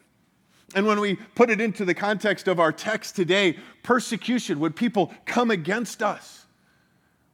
And 0.75 0.87
when 0.87 0.99
we 0.99 1.17
put 1.17 1.51
it 1.51 1.61
into 1.61 1.85
the 1.85 1.93
context 1.93 2.49
of 2.49 2.59
our 2.59 2.73
text 2.73 3.17
today, 3.17 3.59
persecution, 3.83 4.59
when 4.59 4.73
people 4.73 5.13
come 5.27 5.51
against 5.51 6.03
us, 6.03 6.47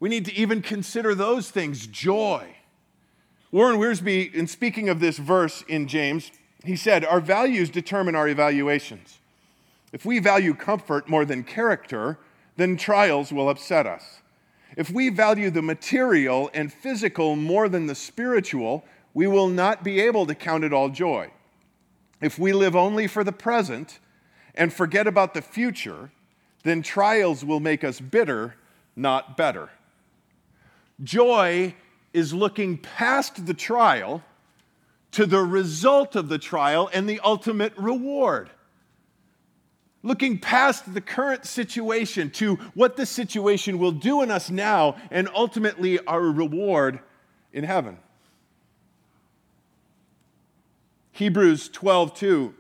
we 0.01 0.09
need 0.09 0.25
to 0.25 0.35
even 0.35 0.63
consider 0.63 1.15
those 1.15 1.53
things 1.53 1.87
joy. 1.87 2.57
Warren 3.53 3.79
Wiersbe, 3.79 4.35
in 4.35 4.49
speaking 4.49 4.89
of 4.89 4.99
this 4.99 5.17
verse 5.17 5.63
in 5.69 5.87
James, 5.87 6.33
he 6.65 6.75
said, 6.75 7.05
Our 7.05 7.21
values 7.21 7.71
determine 7.71 8.17
our 8.17 8.27
evaluations. 8.27 9.21
If 9.93 10.05
we 10.05 10.19
value 10.19 10.55
comfort 10.55 11.09
more 11.09 11.25
than 11.25 11.45
character, 11.45 12.19
then 12.57 12.77
trials 12.77 13.33
will 13.33 13.49
upset 13.49 13.87
us. 13.87 14.23
If 14.77 14.91
we 14.91 15.09
value 15.09 15.51
the 15.51 15.63
material 15.63 16.51
and 16.53 16.73
physical 16.73 17.37
more 17.37 17.69
than 17.69 17.87
the 17.87 17.95
spiritual, 17.95 18.85
we 19.15 19.27
will 19.27 19.49
not 19.49 19.83
be 19.83 20.01
able 20.01 20.27
to 20.27 20.35
count 20.35 20.65
it 20.65 20.73
all 20.73 20.89
joy. 20.89 21.31
If 22.21 22.39
we 22.39 22.53
live 22.53 22.75
only 22.75 23.07
for 23.07 23.25
the 23.25 23.33
present 23.33 24.01
and 24.55 24.73
forget 24.73 25.07
about 25.07 25.35
the 25.35 25.43
future, 25.43 26.11
then 26.65 26.83
trials 26.83 27.45
will 27.45 27.61
make 27.61 27.85
us 27.85 28.01
bitter, 28.01 28.57
not 28.97 29.37
better. 29.37 29.71
Joy 31.03 31.75
is 32.13 32.35
looking 32.35 32.79
past 32.79 33.47
the 33.47 33.55
trial 33.55 34.23
to 35.13 35.27
the 35.27 35.43
result 35.43 36.17
of 36.17 36.29
the 36.29 36.39
trial 36.39 36.91
and 36.93 37.09
the 37.09 37.21
ultimate 37.21 37.73
reward. 37.77 38.51
Looking 40.03 40.39
past 40.39 40.93
the 40.93 41.01
current 41.01 41.45
situation 41.45 42.31
to 42.33 42.57
what 42.75 42.97
the 42.97 43.07
situation 43.07 43.79
will 43.79 43.93
do 43.93 44.23
in 44.23 44.31
us 44.31 44.51
now 44.51 44.97
and 45.11 45.29
ultimately 45.35 45.99
our 46.01 46.23
reward 46.23 47.01
in 47.53 47.65
heaven. 47.65 47.99
Hebrews 51.19 51.69
12, 51.71 52.15
2 52.15 52.55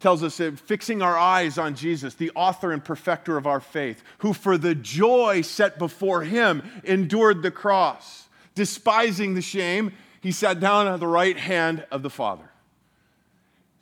tells 0.00 0.24
us 0.24 0.38
that 0.38 0.58
fixing 0.58 1.00
our 1.00 1.16
eyes 1.16 1.58
on 1.58 1.76
Jesus, 1.76 2.14
the 2.14 2.32
author 2.34 2.72
and 2.72 2.84
perfecter 2.84 3.36
of 3.36 3.46
our 3.46 3.60
faith, 3.60 4.02
who 4.18 4.32
for 4.32 4.58
the 4.58 4.74
joy 4.74 5.42
set 5.42 5.78
before 5.78 6.22
him 6.22 6.64
endured 6.82 7.40
the 7.40 7.52
cross, 7.52 8.28
despising 8.56 9.34
the 9.34 9.40
shame, 9.40 9.92
he 10.20 10.32
sat 10.32 10.58
down 10.58 10.88
at 10.88 10.98
the 10.98 11.06
right 11.06 11.38
hand 11.38 11.86
of 11.92 12.02
the 12.02 12.10
Father. 12.10 12.50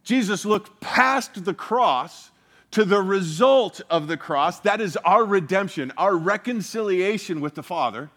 Jesus 0.05 0.45
looked 0.45 0.79
past 0.83 1.47
the 1.47 1.55
cross 1.55 2.31
to 2.73 2.85
the 2.85 3.01
result 3.01 3.81
of 3.89 4.09
the 4.09 4.19
cross. 4.19 4.61
That 4.61 4.83
is 4.83 4.99
our 4.99 5.25
redemption, 5.25 5.91
our 5.97 6.15
reconciliation 6.15 7.41
with 7.41 7.55
the 7.55 7.63
Father, 7.63 8.11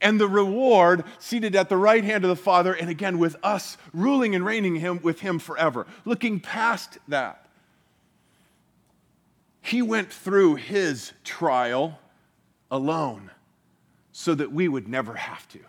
and 0.00 0.20
the 0.20 0.28
reward 0.28 1.04
seated 1.18 1.54
at 1.54 1.68
the 1.68 1.76
right 1.76 2.04
hand 2.04 2.24
of 2.24 2.28
the 2.28 2.36
Father, 2.36 2.72
and 2.74 2.90
again 2.90 3.18
with 3.18 3.36
us 3.42 3.76
ruling 3.92 4.34
and 4.34 4.44
reigning 4.44 4.76
him 4.76 5.00
with 5.02 5.20
him 5.20 5.38
forever. 5.38 5.86
Looking 6.04 6.40
past 6.40 6.98
that, 7.08 7.48
he 9.60 9.82
went 9.82 10.12
through 10.12 10.56
his 10.56 11.12
trial 11.24 11.98
alone 12.70 13.30
so 14.12 14.34
that 14.34 14.52
we 14.52 14.68
would 14.68 14.88
never 14.88 15.14
have 15.14 15.48
to. 15.48 15.60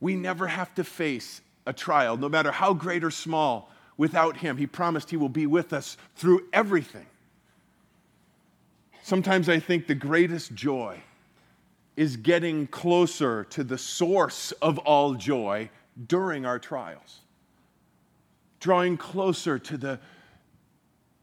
We 0.00 0.14
never 0.14 0.46
have 0.46 0.74
to 0.76 0.84
face 0.84 1.40
a 1.66 1.72
trial, 1.72 2.16
no 2.16 2.28
matter 2.28 2.52
how 2.52 2.74
great 2.74 3.02
or 3.02 3.10
small, 3.10 3.70
without 3.96 4.36
Him. 4.36 4.56
He 4.56 4.66
promised 4.66 5.10
He 5.10 5.16
will 5.16 5.28
be 5.28 5.46
with 5.46 5.72
us 5.72 5.96
through 6.14 6.46
everything. 6.52 7.06
Sometimes 9.02 9.48
I 9.48 9.58
think 9.58 9.86
the 9.86 9.94
greatest 9.94 10.54
joy 10.54 11.02
is 11.96 12.16
getting 12.16 12.66
closer 12.66 13.44
to 13.44 13.64
the 13.64 13.78
source 13.78 14.52
of 14.62 14.78
all 14.78 15.14
joy 15.14 15.70
during 16.06 16.44
our 16.44 16.58
trials, 16.58 17.20
drawing 18.60 18.96
closer 18.96 19.58
to 19.58 19.76
the, 19.76 19.98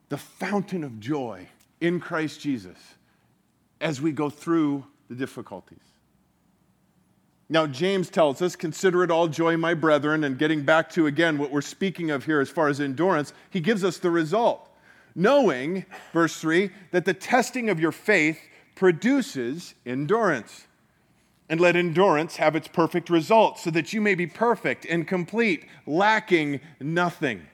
the 0.09 0.17
fountain 0.17 0.83
of 0.83 0.99
joy 0.99 1.47
in 1.79 1.99
Christ 1.99 2.41
Jesus 2.41 2.77
as 3.79 4.01
we 4.01 4.11
go 4.11 4.29
through 4.29 4.85
the 5.09 5.15
difficulties. 5.15 5.79
Now, 7.49 7.67
James 7.67 8.09
tells 8.09 8.41
us, 8.41 8.55
Consider 8.55 9.03
it 9.03 9.11
all 9.11 9.27
joy, 9.27 9.57
my 9.57 9.73
brethren, 9.75 10.23
and 10.23 10.39
getting 10.39 10.63
back 10.63 10.89
to 10.91 11.05
again 11.05 11.37
what 11.37 11.51
we're 11.51 11.61
speaking 11.61 12.09
of 12.09 12.25
here 12.25 12.39
as 12.39 12.49
far 12.49 12.67
as 12.67 12.81
endurance, 12.81 13.33
he 13.51 13.59
gives 13.59 13.83
us 13.83 13.97
the 13.97 14.09
result. 14.09 14.69
Knowing, 15.13 15.85
verse 16.13 16.39
3, 16.39 16.71
that 16.91 17.05
the 17.05 17.13
testing 17.13 17.69
of 17.69 17.79
your 17.79 17.91
faith 17.91 18.39
produces 18.75 19.75
endurance. 19.85 20.67
And 21.49 21.59
let 21.59 21.75
endurance 21.75 22.37
have 22.37 22.55
its 22.55 22.67
perfect 22.67 23.09
result, 23.09 23.59
so 23.59 23.69
that 23.71 23.93
you 23.93 24.01
may 24.01 24.15
be 24.15 24.25
perfect 24.25 24.85
and 24.85 25.07
complete, 25.07 25.65
lacking 25.85 26.61
nothing. 26.79 27.45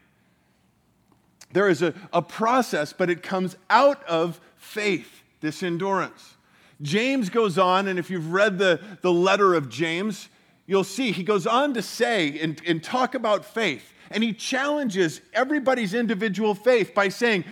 There 1.51 1.67
is 1.67 1.81
a, 1.81 1.93
a 2.13 2.21
process, 2.21 2.93
but 2.93 3.09
it 3.09 3.23
comes 3.23 3.57
out 3.69 4.03
of 4.03 4.39
faith, 4.55 5.23
this 5.41 5.63
endurance. 5.63 6.35
James 6.81 7.29
goes 7.29 7.57
on, 7.57 7.87
and 7.87 7.99
if 7.99 8.09
you've 8.09 8.31
read 8.31 8.57
the, 8.57 8.79
the 9.01 9.11
letter 9.11 9.53
of 9.53 9.69
James, 9.69 10.29
you'll 10.65 10.83
see 10.83 11.11
he 11.11 11.23
goes 11.23 11.47
on 11.47 11.73
to 11.73 11.81
say 11.81 12.39
and, 12.39 12.61
and 12.65 12.83
talk 12.83 13.15
about 13.15 13.43
faith. 13.43 13.93
And 14.11 14.23
he 14.23 14.33
challenges 14.33 15.21
everybody's 15.33 15.93
individual 15.93 16.55
faith 16.55 16.93
by 16.93 17.09
saying, 17.09 17.43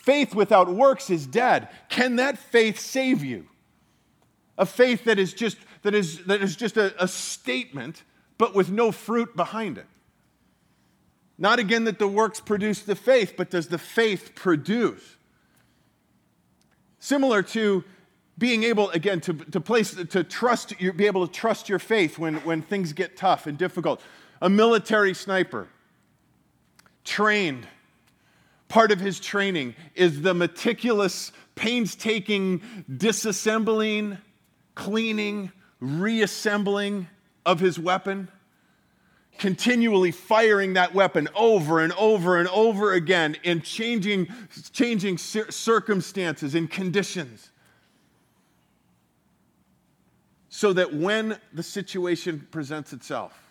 faith 0.00 0.34
without 0.34 0.68
works 0.68 1.10
is 1.10 1.26
dead. 1.26 1.68
Can 1.88 2.16
that 2.16 2.38
faith 2.38 2.80
save 2.80 3.24
you? 3.24 3.46
A 4.56 4.66
faith 4.66 5.04
that 5.04 5.18
is 5.18 5.32
just, 5.32 5.56
that 5.82 5.94
is, 5.94 6.24
that 6.24 6.42
is 6.42 6.56
just 6.56 6.76
a, 6.76 6.92
a 7.02 7.06
statement, 7.06 8.02
but 8.38 8.54
with 8.54 8.70
no 8.70 8.90
fruit 8.90 9.36
behind 9.36 9.78
it. 9.78 9.86
Not 11.38 11.60
again 11.60 11.84
that 11.84 12.00
the 12.00 12.08
works 12.08 12.40
produce 12.40 12.80
the 12.80 12.96
faith, 12.96 13.34
but 13.36 13.50
does 13.50 13.68
the 13.68 13.78
faith 13.78 14.32
produce? 14.34 15.16
Similar 16.98 17.44
to 17.44 17.84
being 18.36 18.64
able 18.64 18.90
again 18.90 19.20
to, 19.20 19.34
to 19.34 19.60
place 19.60 19.94
to 19.94 20.24
trust 20.24 20.80
you 20.80 20.92
be 20.92 21.06
able 21.06 21.26
to 21.26 21.32
trust 21.32 21.68
your 21.68 21.80
faith 21.80 22.18
when, 22.18 22.36
when 22.36 22.62
things 22.62 22.92
get 22.92 23.16
tough 23.16 23.46
and 23.46 23.58
difficult 23.58 24.00
a 24.40 24.48
military 24.48 25.14
sniper 25.14 25.68
trained. 27.04 27.66
Part 28.68 28.92
of 28.92 29.00
his 29.00 29.18
training 29.18 29.74
is 29.94 30.22
the 30.22 30.34
meticulous 30.34 31.32
painstaking 31.54 32.60
disassembling 32.90 34.18
cleaning 34.74 35.50
reassembling 35.80 37.08
of 37.46 37.60
his 37.60 37.78
weapon 37.78 38.28
continually 39.38 40.10
firing 40.10 40.74
that 40.74 40.94
weapon 40.94 41.28
over 41.34 41.80
and 41.80 41.92
over 41.94 42.36
and 42.36 42.48
over 42.48 42.92
again 42.92 43.36
in 43.44 43.62
changing 43.62 44.26
changing 44.72 45.16
circumstances 45.16 46.54
and 46.54 46.70
conditions. 46.70 47.50
So 50.48 50.72
that 50.72 50.92
when 50.92 51.38
the 51.52 51.62
situation 51.62 52.48
presents 52.50 52.92
itself 52.92 53.47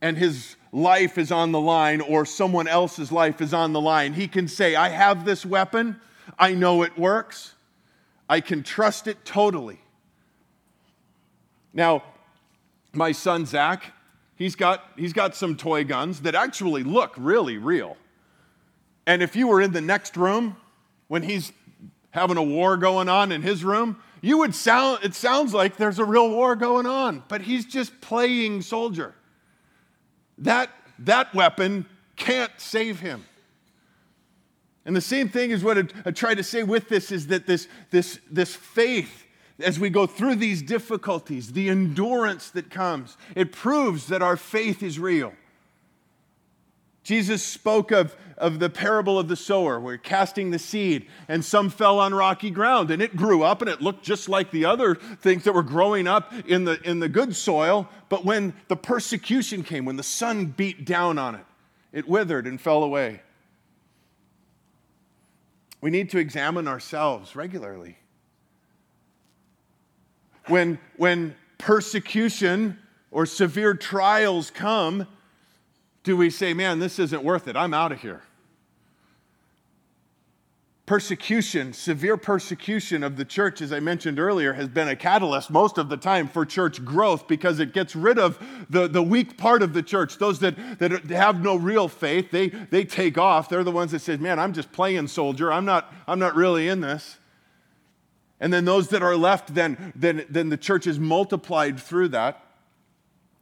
and 0.00 0.16
his 0.16 0.56
life 0.72 1.18
is 1.18 1.32
on 1.32 1.52
the 1.52 1.60
line 1.60 2.00
or 2.00 2.24
someone 2.24 2.68
else's 2.68 3.10
life 3.10 3.40
is 3.40 3.54
on 3.54 3.72
the 3.72 3.80
line, 3.80 4.12
he 4.12 4.28
can 4.28 4.48
say, 4.48 4.76
I 4.76 4.88
have 4.88 5.24
this 5.24 5.44
weapon, 5.44 6.00
I 6.38 6.54
know 6.54 6.82
it 6.82 6.96
works, 6.98 7.54
I 8.28 8.40
can 8.40 8.62
trust 8.62 9.06
it 9.06 9.24
totally. 9.24 9.80
Now, 11.72 12.02
my 12.92 13.12
son 13.12 13.46
Zach, 13.46 13.92
he's 14.36 14.54
got, 14.54 14.84
he's 14.96 15.12
got 15.12 15.34
some 15.34 15.56
toy 15.56 15.84
guns 15.84 16.20
that 16.22 16.34
actually 16.34 16.82
look 16.82 17.14
really 17.16 17.58
real. 17.58 17.96
And 19.06 19.22
if 19.22 19.36
you 19.36 19.48
were 19.48 19.60
in 19.60 19.72
the 19.72 19.80
next 19.80 20.16
room 20.16 20.56
when 21.08 21.22
he's 21.22 21.52
having 22.10 22.36
a 22.36 22.42
war 22.42 22.76
going 22.76 23.08
on 23.08 23.32
in 23.32 23.42
his 23.42 23.64
room, 23.64 24.02
you 24.20 24.38
would 24.38 24.54
sound, 24.54 25.00
it 25.02 25.14
sounds 25.14 25.54
like 25.54 25.76
there's 25.76 25.98
a 25.98 26.04
real 26.04 26.30
war 26.30 26.56
going 26.56 26.86
on, 26.86 27.22
but 27.28 27.40
he's 27.40 27.64
just 27.64 28.00
playing 28.00 28.62
soldier. 28.62 29.14
That, 30.38 30.70
that 31.00 31.34
weapon 31.34 31.86
can't 32.16 32.52
save 32.58 33.00
him. 33.00 33.24
And 34.84 34.96
the 34.96 35.00
same 35.00 35.28
thing 35.28 35.50
is 35.50 35.62
what 35.62 35.78
I, 35.78 35.84
I 36.06 36.10
try 36.12 36.34
to 36.34 36.42
say 36.42 36.62
with 36.62 36.88
this 36.88 37.12
is 37.12 37.26
that 37.26 37.46
this, 37.46 37.68
this, 37.90 38.18
this 38.30 38.54
faith, 38.56 39.26
as 39.58 39.78
we 39.78 39.90
go 39.90 40.06
through 40.06 40.36
these 40.36 40.62
difficulties, 40.62 41.52
the 41.52 41.68
endurance 41.68 42.50
that 42.50 42.70
comes, 42.70 43.16
it 43.34 43.52
proves 43.52 44.06
that 44.06 44.22
our 44.22 44.36
faith 44.36 44.82
is 44.82 44.98
real. 44.98 45.32
Jesus 47.08 47.42
spoke 47.42 47.90
of, 47.90 48.14
of 48.36 48.58
the 48.58 48.68
parable 48.68 49.18
of 49.18 49.28
the 49.28 49.34
sower, 49.34 49.80
where 49.80 49.96
casting 49.96 50.50
the 50.50 50.58
seed, 50.58 51.06
and 51.26 51.42
some 51.42 51.70
fell 51.70 51.98
on 52.00 52.12
rocky 52.12 52.50
ground, 52.50 52.90
and 52.90 53.00
it 53.00 53.16
grew 53.16 53.42
up, 53.42 53.62
and 53.62 53.70
it 53.70 53.80
looked 53.80 54.04
just 54.04 54.28
like 54.28 54.50
the 54.50 54.66
other 54.66 54.94
things 54.94 55.44
that 55.44 55.54
were 55.54 55.62
growing 55.62 56.06
up 56.06 56.34
in 56.46 56.64
the, 56.64 56.78
in 56.82 57.00
the 57.00 57.08
good 57.08 57.34
soil. 57.34 57.88
But 58.10 58.26
when 58.26 58.52
the 58.68 58.76
persecution 58.76 59.62
came, 59.62 59.86
when 59.86 59.96
the 59.96 60.02
sun 60.02 60.48
beat 60.54 60.84
down 60.84 61.18
on 61.18 61.34
it, 61.34 61.46
it 61.94 62.06
withered 62.06 62.46
and 62.46 62.60
fell 62.60 62.84
away. 62.84 63.22
We 65.80 65.88
need 65.88 66.10
to 66.10 66.18
examine 66.18 66.68
ourselves 66.68 67.34
regularly. 67.34 67.96
When, 70.48 70.78
when 70.98 71.36
persecution 71.56 72.78
or 73.10 73.24
severe 73.24 73.72
trials 73.72 74.50
come, 74.50 75.06
do 76.08 76.16
we 76.16 76.30
say, 76.30 76.54
man, 76.54 76.78
this 76.78 76.98
isn't 76.98 77.22
worth 77.22 77.48
it? 77.48 77.54
I'm 77.54 77.74
out 77.74 77.92
of 77.92 78.00
here 78.00 78.22
persecution, 80.86 81.74
severe 81.74 82.16
persecution 82.16 83.02
of 83.02 83.18
the 83.18 83.24
church, 83.26 83.60
as 83.60 83.74
I 83.74 83.78
mentioned 83.78 84.18
earlier, 84.18 84.54
has 84.54 84.68
been 84.68 84.88
a 84.88 84.96
catalyst 84.96 85.50
most 85.50 85.76
of 85.76 85.90
the 85.90 85.98
time 85.98 86.28
for 86.28 86.46
church 86.46 86.82
growth 86.82 87.28
because 87.28 87.60
it 87.60 87.74
gets 87.74 87.94
rid 87.94 88.18
of 88.18 88.38
the, 88.70 88.88
the 88.88 89.02
weak 89.02 89.36
part 89.36 89.62
of 89.62 89.74
the 89.74 89.82
church. 89.82 90.16
Those 90.16 90.38
that, 90.38 90.78
that 90.78 91.04
have 91.10 91.42
no 91.42 91.56
real 91.56 91.88
faith, 91.88 92.30
they, 92.30 92.48
they 92.48 92.84
take 92.84 93.18
off. 93.18 93.50
They're 93.50 93.64
the 93.64 93.70
ones 93.70 93.92
that 93.92 93.98
say, 93.98 94.16
man, 94.16 94.38
I'm 94.38 94.54
just 94.54 94.72
playing 94.72 95.08
soldier. 95.08 95.52
I'm 95.52 95.66
not, 95.66 95.92
I'm 96.06 96.18
not 96.18 96.34
really 96.34 96.68
in 96.68 96.80
this. 96.80 97.18
And 98.40 98.50
then 98.50 98.64
those 98.64 98.88
that 98.88 99.02
are 99.02 99.14
left, 99.14 99.54
then, 99.54 99.92
then, 99.94 100.24
then 100.30 100.48
the 100.48 100.56
church 100.56 100.86
is 100.86 100.98
multiplied 100.98 101.78
through 101.78 102.08
that. 102.08 102.47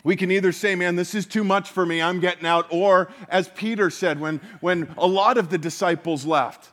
We 0.07 0.15
can 0.15 0.31
either 0.31 0.53
say, 0.53 0.77
man, 0.77 0.95
this 0.95 1.17
is 1.17 1.27
too 1.27 1.43
much 1.43 1.69
for 1.69 1.85
me, 1.85 2.01
I'm 2.01 2.21
getting 2.21 2.47
out, 2.47 2.69
or 2.71 3.11
as 3.29 3.49
Peter 3.49 3.91
said 3.91 4.21
when, 4.21 4.41
when 4.61 4.95
a 4.97 5.07
lot 5.07 5.37
of 5.37 5.51
the 5.51 5.59
disciples 5.59 6.25
left, 6.25 6.71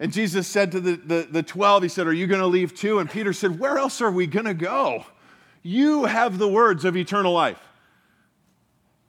and 0.00 0.10
Jesus 0.10 0.48
said 0.48 0.72
to 0.72 0.80
the, 0.80 0.96
the, 0.96 1.28
the 1.30 1.42
12, 1.42 1.82
He 1.82 1.88
said, 1.90 2.06
Are 2.06 2.12
you 2.12 2.26
going 2.26 2.40
to 2.40 2.46
leave 2.46 2.74
too? 2.74 3.00
And 3.00 3.10
Peter 3.10 3.34
said, 3.34 3.58
Where 3.58 3.76
else 3.76 4.00
are 4.00 4.10
we 4.10 4.26
going 4.26 4.46
to 4.46 4.54
go? 4.54 5.04
You 5.62 6.06
have 6.06 6.38
the 6.38 6.48
words 6.48 6.86
of 6.86 6.96
eternal 6.96 7.34
life. 7.34 7.60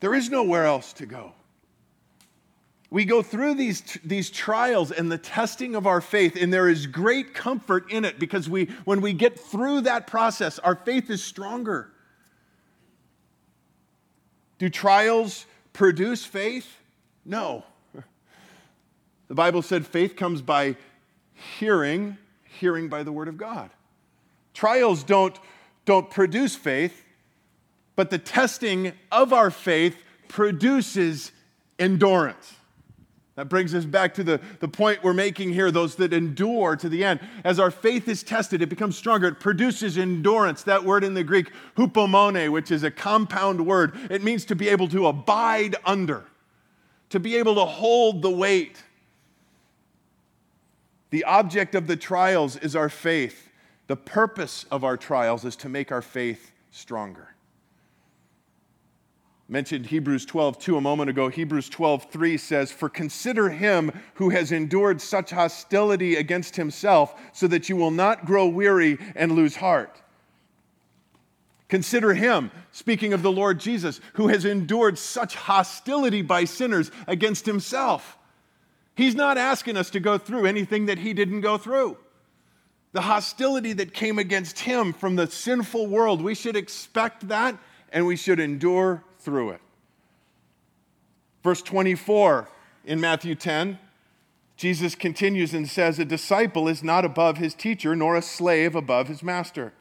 There 0.02 0.14
is 0.14 0.30
nowhere 0.30 0.66
else 0.66 0.92
to 0.92 1.06
go. 1.06 1.32
We 2.90 3.06
go 3.06 3.22
through 3.22 3.54
these, 3.54 4.00
these 4.04 4.32
trials 4.32 4.92
and 4.92 5.10
the 5.10 5.18
testing 5.18 5.76
of 5.76 5.88
our 5.88 6.02
faith, 6.02 6.36
and 6.36 6.52
there 6.52 6.68
is 6.68 6.88
great 6.88 7.34
comfort 7.34 7.90
in 7.90 8.04
it 8.04 8.20
because 8.20 8.50
we, 8.50 8.66
when 8.84 9.00
we 9.00 9.14
get 9.14 9.40
through 9.40 9.82
that 9.82 10.08
process, 10.08 10.60
our 10.60 10.76
faith 10.76 11.10
is 11.10 11.24
stronger. 11.24 11.93
Do 14.64 14.70
trials 14.70 15.46
produce 15.74 16.24
faith? 16.24 16.80
No. 17.26 17.66
The 19.28 19.36
Bible 19.36 19.62
said 19.62 19.86
faith 19.86 20.16
comes 20.16 20.42
by 20.42 20.78
hearing, 21.60 22.18
hearing 22.46 22.88
by 22.88 23.04
the 23.04 23.12
word 23.12 23.28
of 23.28 23.36
God. 23.36 23.72
Trials 24.54 25.04
don't, 25.04 25.38
don't 25.84 26.10
produce 26.10 26.56
faith, 26.56 27.04
but 27.98 28.10
the 28.10 28.18
testing 28.18 28.94
of 29.12 29.34
our 29.34 29.52
faith 29.52 29.98
produces 30.30 31.34
endurance. 31.78 32.54
That 33.36 33.50
brings 33.50 33.74
us 33.74 33.86
back 33.86 34.14
to 34.16 34.24
the, 34.24 34.40
the 34.60 34.68
point 34.68 35.04
we're 35.04 35.14
making 35.14 35.54
here 35.54 35.72
those 35.72 35.96
that 35.96 36.14
endure 36.14 36.76
to 36.76 36.88
the 36.88 37.04
end. 37.04 37.20
As 37.44 37.60
our 37.60 37.72
faith 37.72 38.08
is 38.08 38.22
tested, 38.22 38.62
it 38.62 38.70
becomes 38.70 38.96
stronger. 38.96 39.28
It 39.28 39.40
produces 39.40 39.98
endurance. 39.98 40.62
That 40.64 40.84
word 40.84 41.04
in 41.04 41.16
the 41.16 41.24
Greek, 41.24 41.52
hupomone, 41.76 42.52
which 42.52 42.70
is 42.70 42.84
a 42.84 42.92
compound 42.92 43.66
word, 43.66 43.98
it 44.12 44.24
means 44.24 44.46
to 44.46 44.56
be 44.56 44.70
able 44.70 44.88
to 44.90 45.08
abide 45.08 45.76
under, 45.84 46.26
to 47.10 47.20
be 47.20 47.36
able 47.38 47.56
to 47.56 47.66
hold 47.66 48.22
the 48.22 48.30
weight. 48.30 48.84
The 51.10 51.24
object 51.24 51.74
of 51.74 51.88
the 51.88 51.96
trials 51.96 52.56
is 52.58 52.76
our 52.76 52.90
faith. 52.90 53.50
The 53.88 53.96
purpose 53.96 54.66
of 54.70 54.84
our 54.84 54.96
trials 54.96 55.44
is 55.44 55.56
to 55.58 55.70
make 55.70 55.92
our 55.92 56.02
faith 56.04 56.52
stronger. 56.70 57.33
Mentioned 59.54 59.86
Hebrews 59.86 60.26
12, 60.26 60.58
2 60.58 60.78
a 60.78 60.82
moment 60.82 61.12
ago. 61.12 61.30
Hebrews 61.30 61.70
12, 61.70 62.10
3 62.10 62.38
says, 62.38 62.72
For 62.72 62.90
consider 62.90 63.50
him 63.52 63.92
who 64.16 64.32
has 64.32 64.52
endured 64.52 65.00
such 65.00 65.30
hostility 65.30 66.16
against 66.16 66.56
himself, 66.56 67.14
so 67.34 67.46
that 67.46 67.70
you 67.70 67.76
will 67.76 67.92
not 67.92 68.26
grow 68.26 68.48
weary 68.48 68.98
and 69.16 69.34
lose 69.34 69.58
heart. 69.58 70.02
Consider 71.70 72.16
him, 72.16 72.50
speaking 72.72 73.14
of 73.14 73.22
the 73.22 73.32
Lord 73.32 73.60
Jesus, 73.60 74.02
who 74.14 74.30
has 74.30 74.44
endured 74.44 74.98
such 74.98 75.36
hostility 75.36 76.24
by 76.24 76.46
sinners 76.46 76.90
against 77.06 77.46
himself 77.46 78.18
He's 78.96 79.16
not 79.16 79.38
asking 79.38 79.78
us 79.78 79.90
to 79.92 80.00
go 80.00 80.18
through 80.18 80.46
anything 80.46 80.86
that 80.86 81.00
he 81.00 81.14
didn't 81.14 81.42
go 81.42 81.58
through. 81.58 81.98
The 82.92 83.02
hostility 83.02 83.74
that 83.74 83.94
came 83.94 84.20
against 84.20 84.60
him 84.60 84.94
from 84.94 85.16
the 85.16 85.26
sinful 85.28 85.88
world, 85.88 86.22
we 86.22 86.36
should 86.36 86.56
expect 86.56 87.28
that 87.28 87.58
and 87.92 88.06
we 88.06 88.16
should 88.16 88.40
endure 88.40 89.04
through 89.24 89.52
it. 89.52 89.62
Verse 91.44 91.62
24 91.62 92.50
in 92.86 93.00
Matthew 93.00 93.36
10, 93.36 93.80
Jesus 94.56 94.96
continues 94.96 95.54
and 95.54 95.68
says, 95.68 96.00
A 96.00 96.06
disciple 96.06 96.68
is 96.68 96.84
not 96.84 97.06
above 97.06 97.38
his 97.38 97.54
teacher, 97.54 97.96
nor 97.96 98.16
a 98.16 98.22
slave 98.22 98.76
above 98.76 99.08
his 99.08 99.24
master. 99.24 99.74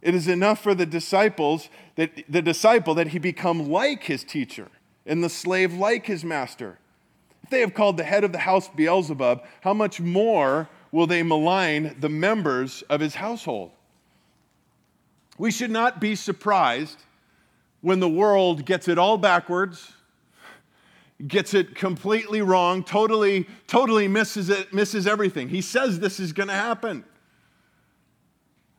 It 0.00 0.14
is 0.14 0.28
enough 0.28 0.62
for 0.62 0.74
the 0.74 0.86
disciples 0.86 1.68
that 1.96 2.24
the 2.28 2.40
disciple 2.40 2.94
that 2.94 3.08
he 3.08 3.18
become 3.18 3.70
like 3.70 4.04
his 4.04 4.24
teacher, 4.24 4.68
and 5.04 5.22
the 5.22 5.28
slave 5.28 5.74
like 5.74 6.06
his 6.06 6.24
master. 6.24 6.78
If 7.42 7.50
they 7.50 7.60
have 7.60 7.74
called 7.74 7.96
the 7.96 8.04
head 8.04 8.24
of 8.24 8.32
the 8.32 8.38
house 8.38 8.68
Beelzebub, 8.68 9.44
how 9.60 9.74
much 9.74 10.00
more 10.00 10.68
will 10.92 11.06
they 11.06 11.22
malign 11.22 11.96
the 12.00 12.08
members 12.08 12.82
of 12.88 13.00
his 13.00 13.16
household? 13.16 13.72
We 15.36 15.50
should 15.50 15.70
not 15.70 16.00
be 16.00 16.14
surprised 16.14 16.98
when 17.80 18.00
the 18.00 18.08
world 18.08 18.64
gets 18.64 18.88
it 18.88 18.98
all 18.98 19.16
backwards, 19.16 19.92
gets 21.26 21.54
it 21.54 21.74
completely 21.74 22.42
wrong, 22.42 22.82
totally, 22.82 23.46
totally 23.66 24.08
misses 24.08 24.48
it, 24.50 24.72
misses 24.72 25.06
everything. 25.06 25.48
He 25.48 25.60
says 25.60 26.00
this 26.00 26.20
is 26.20 26.32
going 26.32 26.48
to 26.48 26.54
happen. 26.54 27.04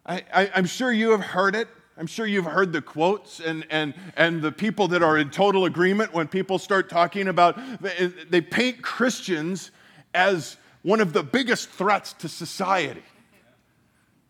I, 0.06 0.24
I, 0.34 0.52
I'm 0.56 0.66
sure 0.66 0.92
you 0.92 1.12
have 1.12 1.22
heard 1.22 1.56
it. 1.56 1.68
I'm 1.98 2.08
sure 2.08 2.26
you've 2.26 2.46
heard 2.46 2.74
the 2.74 2.82
quotes 2.82 3.40
and, 3.40 3.66
and, 3.70 3.94
and 4.16 4.42
the 4.42 4.52
people 4.52 4.88
that 4.88 5.04
are 5.04 5.18
in 5.18 5.30
total 5.30 5.66
agreement 5.66 6.14
when 6.14 6.28
people 6.28 6.58
start 6.58 6.90
talking 6.90 7.28
about, 7.28 7.60
they 8.30 8.42
paint 8.42 8.82
Christians 8.82 9.70
as 10.14 10.58
one 10.82 11.00
of 11.00 11.14
the 11.14 11.22
biggest 11.22 11.70
threats 11.70 12.14
to 12.14 12.30
society. 12.30 13.04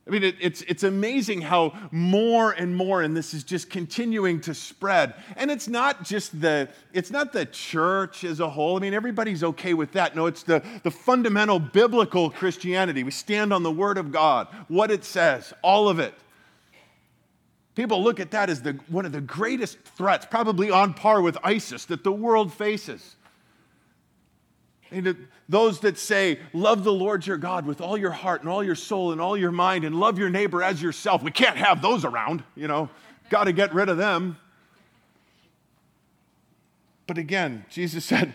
I 0.07 0.09
mean, 0.09 0.23
it, 0.23 0.35
it's, 0.39 0.63
it's 0.63 0.83
amazing 0.83 1.41
how 1.41 1.77
more 1.91 2.51
and 2.51 2.75
more, 2.75 3.03
and 3.03 3.15
this 3.15 3.35
is 3.35 3.43
just 3.43 3.69
continuing 3.69 4.41
to 4.41 4.53
spread. 4.55 5.13
And 5.37 5.51
it's 5.51 5.67
not 5.67 6.03
just 6.03 6.41
the, 6.41 6.69
it's 6.91 7.11
not 7.11 7.33
the 7.33 7.45
church 7.45 8.23
as 8.23 8.39
a 8.39 8.49
whole. 8.49 8.77
I 8.77 8.79
mean, 8.79 8.95
everybody's 8.95 9.43
okay 9.43 9.75
with 9.75 9.91
that. 9.91 10.15
No, 10.15 10.25
it's 10.25 10.41
the, 10.41 10.63
the 10.81 10.89
fundamental 10.89 11.59
biblical 11.59 12.31
Christianity. 12.31 13.03
We 13.03 13.11
stand 13.11 13.53
on 13.53 13.61
the 13.61 13.71
Word 13.71 13.99
of 13.99 14.11
God, 14.11 14.47
what 14.69 14.89
it 14.89 15.03
says, 15.03 15.53
all 15.61 15.87
of 15.87 15.99
it. 15.99 16.15
People 17.75 18.03
look 18.03 18.19
at 18.19 18.31
that 18.31 18.49
as 18.49 18.61
the, 18.61 18.73
one 18.87 19.05
of 19.05 19.11
the 19.11 19.21
greatest 19.21 19.79
threats, 19.81 20.25
probably 20.25 20.71
on 20.71 20.93
par 20.95 21.21
with 21.21 21.37
ISIS, 21.43 21.85
that 21.85 22.03
the 22.03 22.11
world 22.11 22.51
faces. 22.51 23.15
And 24.91 25.27
those 25.47 25.79
that 25.81 25.97
say, 25.97 26.39
Love 26.53 26.83
the 26.83 26.93
Lord 26.93 27.25
your 27.25 27.37
God 27.37 27.65
with 27.65 27.81
all 27.81 27.97
your 27.97 28.11
heart 28.11 28.41
and 28.41 28.49
all 28.49 28.63
your 28.63 28.75
soul 28.75 29.11
and 29.11 29.21
all 29.21 29.37
your 29.37 29.51
mind, 29.51 29.83
and 29.83 29.95
love 29.95 30.19
your 30.19 30.29
neighbor 30.29 30.61
as 30.61 30.81
yourself. 30.81 31.23
We 31.23 31.31
can't 31.31 31.57
have 31.57 31.81
those 31.81 32.05
around, 32.05 32.43
you 32.55 32.67
know, 32.67 32.89
got 33.29 33.45
to 33.45 33.53
get 33.53 33.73
rid 33.73 33.89
of 33.89 33.97
them. 33.97 34.37
But 37.07 37.17
again, 37.17 37.65
Jesus 37.69 38.05
said, 38.05 38.33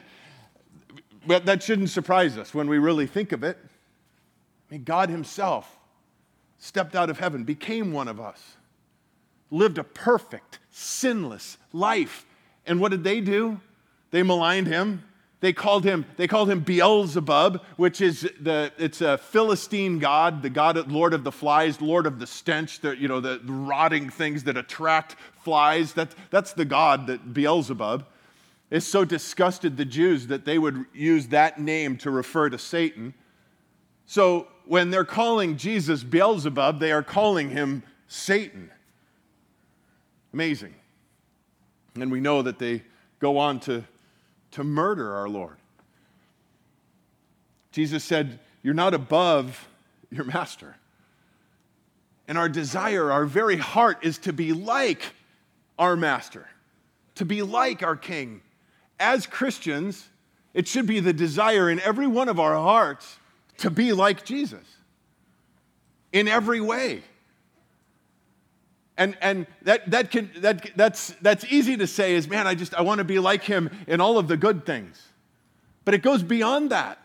that 1.26 1.62
shouldn't 1.62 1.90
surprise 1.90 2.38
us 2.38 2.54
when 2.54 2.68
we 2.68 2.78
really 2.78 3.06
think 3.06 3.32
of 3.32 3.42
it. 3.42 3.58
I 3.62 4.74
mean, 4.74 4.84
God 4.84 5.10
Himself 5.10 5.78
stepped 6.58 6.96
out 6.96 7.10
of 7.10 7.18
heaven, 7.18 7.44
became 7.44 7.92
one 7.92 8.08
of 8.08 8.18
us 8.18 8.56
lived 9.50 9.78
a 9.78 9.84
perfect, 9.84 10.58
sinless 10.70 11.58
life. 11.72 12.26
And 12.66 12.80
what 12.80 12.90
did 12.90 13.04
they 13.04 13.20
do? 13.20 13.60
They 14.10 14.22
maligned 14.22 14.66
him. 14.66 15.04
They 15.40 15.52
called 15.52 15.84
him, 15.84 16.06
they 16.16 16.26
called 16.26 16.50
him 16.50 16.60
Beelzebub, 16.60 17.62
which 17.76 18.00
is 18.00 18.28
the 18.40 18.72
it's 18.78 19.02
a 19.02 19.18
Philistine 19.18 19.98
god, 19.98 20.42
the 20.42 20.48
god, 20.48 20.90
Lord 20.90 21.12
of 21.12 21.24
the 21.24 21.32
flies, 21.32 21.80
Lord 21.80 22.06
of 22.06 22.18
the 22.18 22.26
stench, 22.26 22.80
the, 22.80 22.96
you 22.96 23.06
know, 23.06 23.20
the 23.20 23.40
rotting 23.44 24.08
things 24.08 24.44
that 24.44 24.56
attract 24.56 25.16
flies. 25.42 25.92
That, 25.92 26.14
that's 26.30 26.54
the 26.54 26.64
god 26.64 27.06
that 27.08 27.34
Beelzebub. 27.34 28.06
is 28.70 28.86
so 28.86 29.04
disgusted 29.04 29.76
the 29.76 29.84
Jews 29.84 30.26
that 30.28 30.44
they 30.44 30.58
would 30.58 30.86
use 30.94 31.28
that 31.28 31.60
name 31.60 31.98
to 31.98 32.10
refer 32.10 32.48
to 32.48 32.58
Satan. 32.58 33.14
So 34.06 34.48
when 34.64 34.90
they're 34.90 35.04
calling 35.04 35.56
Jesus 35.56 36.02
Beelzebub, 36.02 36.80
they 36.80 36.92
are 36.92 37.02
calling 37.02 37.50
him 37.50 37.82
Satan. 38.08 38.70
Amazing. 40.32 40.74
And 41.94 42.10
we 42.10 42.20
know 42.20 42.42
that 42.42 42.58
they 42.58 42.82
go 43.20 43.38
on 43.38 43.60
to, 43.60 43.84
to 44.56 44.64
murder 44.64 45.14
our 45.14 45.28
Lord. 45.28 45.58
Jesus 47.72 48.02
said, 48.02 48.38
You're 48.62 48.72
not 48.72 48.94
above 48.94 49.68
your 50.10 50.24
master. 50.24 50.76
And 52.26 52.38
our 52.38 52.48
desire, 52.48 53.12
our 53.12 53.26
very 53.26 53.58
heart, 53.58 53.98
is 54.00 54.16
to 54.20 54.32
be 54.32 54.54
like 54.54 55.12
our 55.78 55.94
master, 55.94 56.48
to 57.16 57.26
be 57.26 57.42
like 57.42 57.82
our 57.82 57.96
king. 57.96 58.40
As 58.98 59.26
Christians, 59.26 60.08
it 60.54 60.66
should 60.66 60.86
be 60.86 61.00
the 61.00 61.12
desire 61.12 61.68
in 61.68 61.78
every 61.80 62.06
one 62.06 62.30
of 62.30 62.40
our 62.40 62.54
hearts 62.54 63.18
to 63.58 63.68
be 63.68 63.92
like 63.92 64.24
Jesus 64.24 64.64
in 66.12 66.28
every 66.28 66.62
way. 66.62 67.02
And, 68.98 69.16
and 69.20 69.46
that, 69.62 69.90
that 69.90 70.10
can, 70.10 70.30
that, 70.38 70.70
that's, 70.74 71.10
that's 71.20 71.44
easy 71.44 71.76
to 71.76 71.86
say 71.86 72.14
is, 72.14 72.28
man, 72.28 72.46
I 72.46 72.54
just, 72.54 72.74
I 72.74 72.82
want 72.82 72.98
to 72.98 73.04
be 73.04 73.18
like 73.18 73.42
him 73.42 73.70
in 73.86 74.00
all 74.00 74.18
of 74.18 74.26
the 74.26 74.36
good 74.36 74.64
things. 74.64 75.02
But 75.84 75.94
it 75.94 76.02
goes 76.02 76.22
beyond 76.22 76.70
that. 76.70 76.98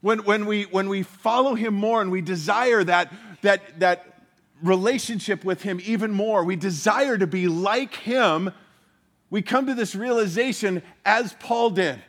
When, 0.00 0.20
when, 0.20 0.46
we, 0.46 0.64
when 0.64 0.88
we 0.88 1.02
follow 1.02 1.54
him 1.54 1.74
more 1.74 2.00
and 2.00 2.10
we 2.10 2.22
desire 2.22 2.84
that, 2.84 3.12
that, 3.42 3.80
that 3.80 4.24
relationship 4.62 5.44
with 5.44 5.62
him 5.62 5.80
even 5.84 6.12
more, 6.12 6.44
we 6.44 6.56
desire 6.56 7.18
to 7.18 7.26
be 7.26 7.48
like 7.48 7.94
him, 7.94 8.52
we 9.30 9.42
come 9.42 9.66
to 9.66 9.74
this 9.74 9.94
realization 9.94 10.82
as 11.04 11.34
Paul 11.34 11.70
did. 11.70 12.00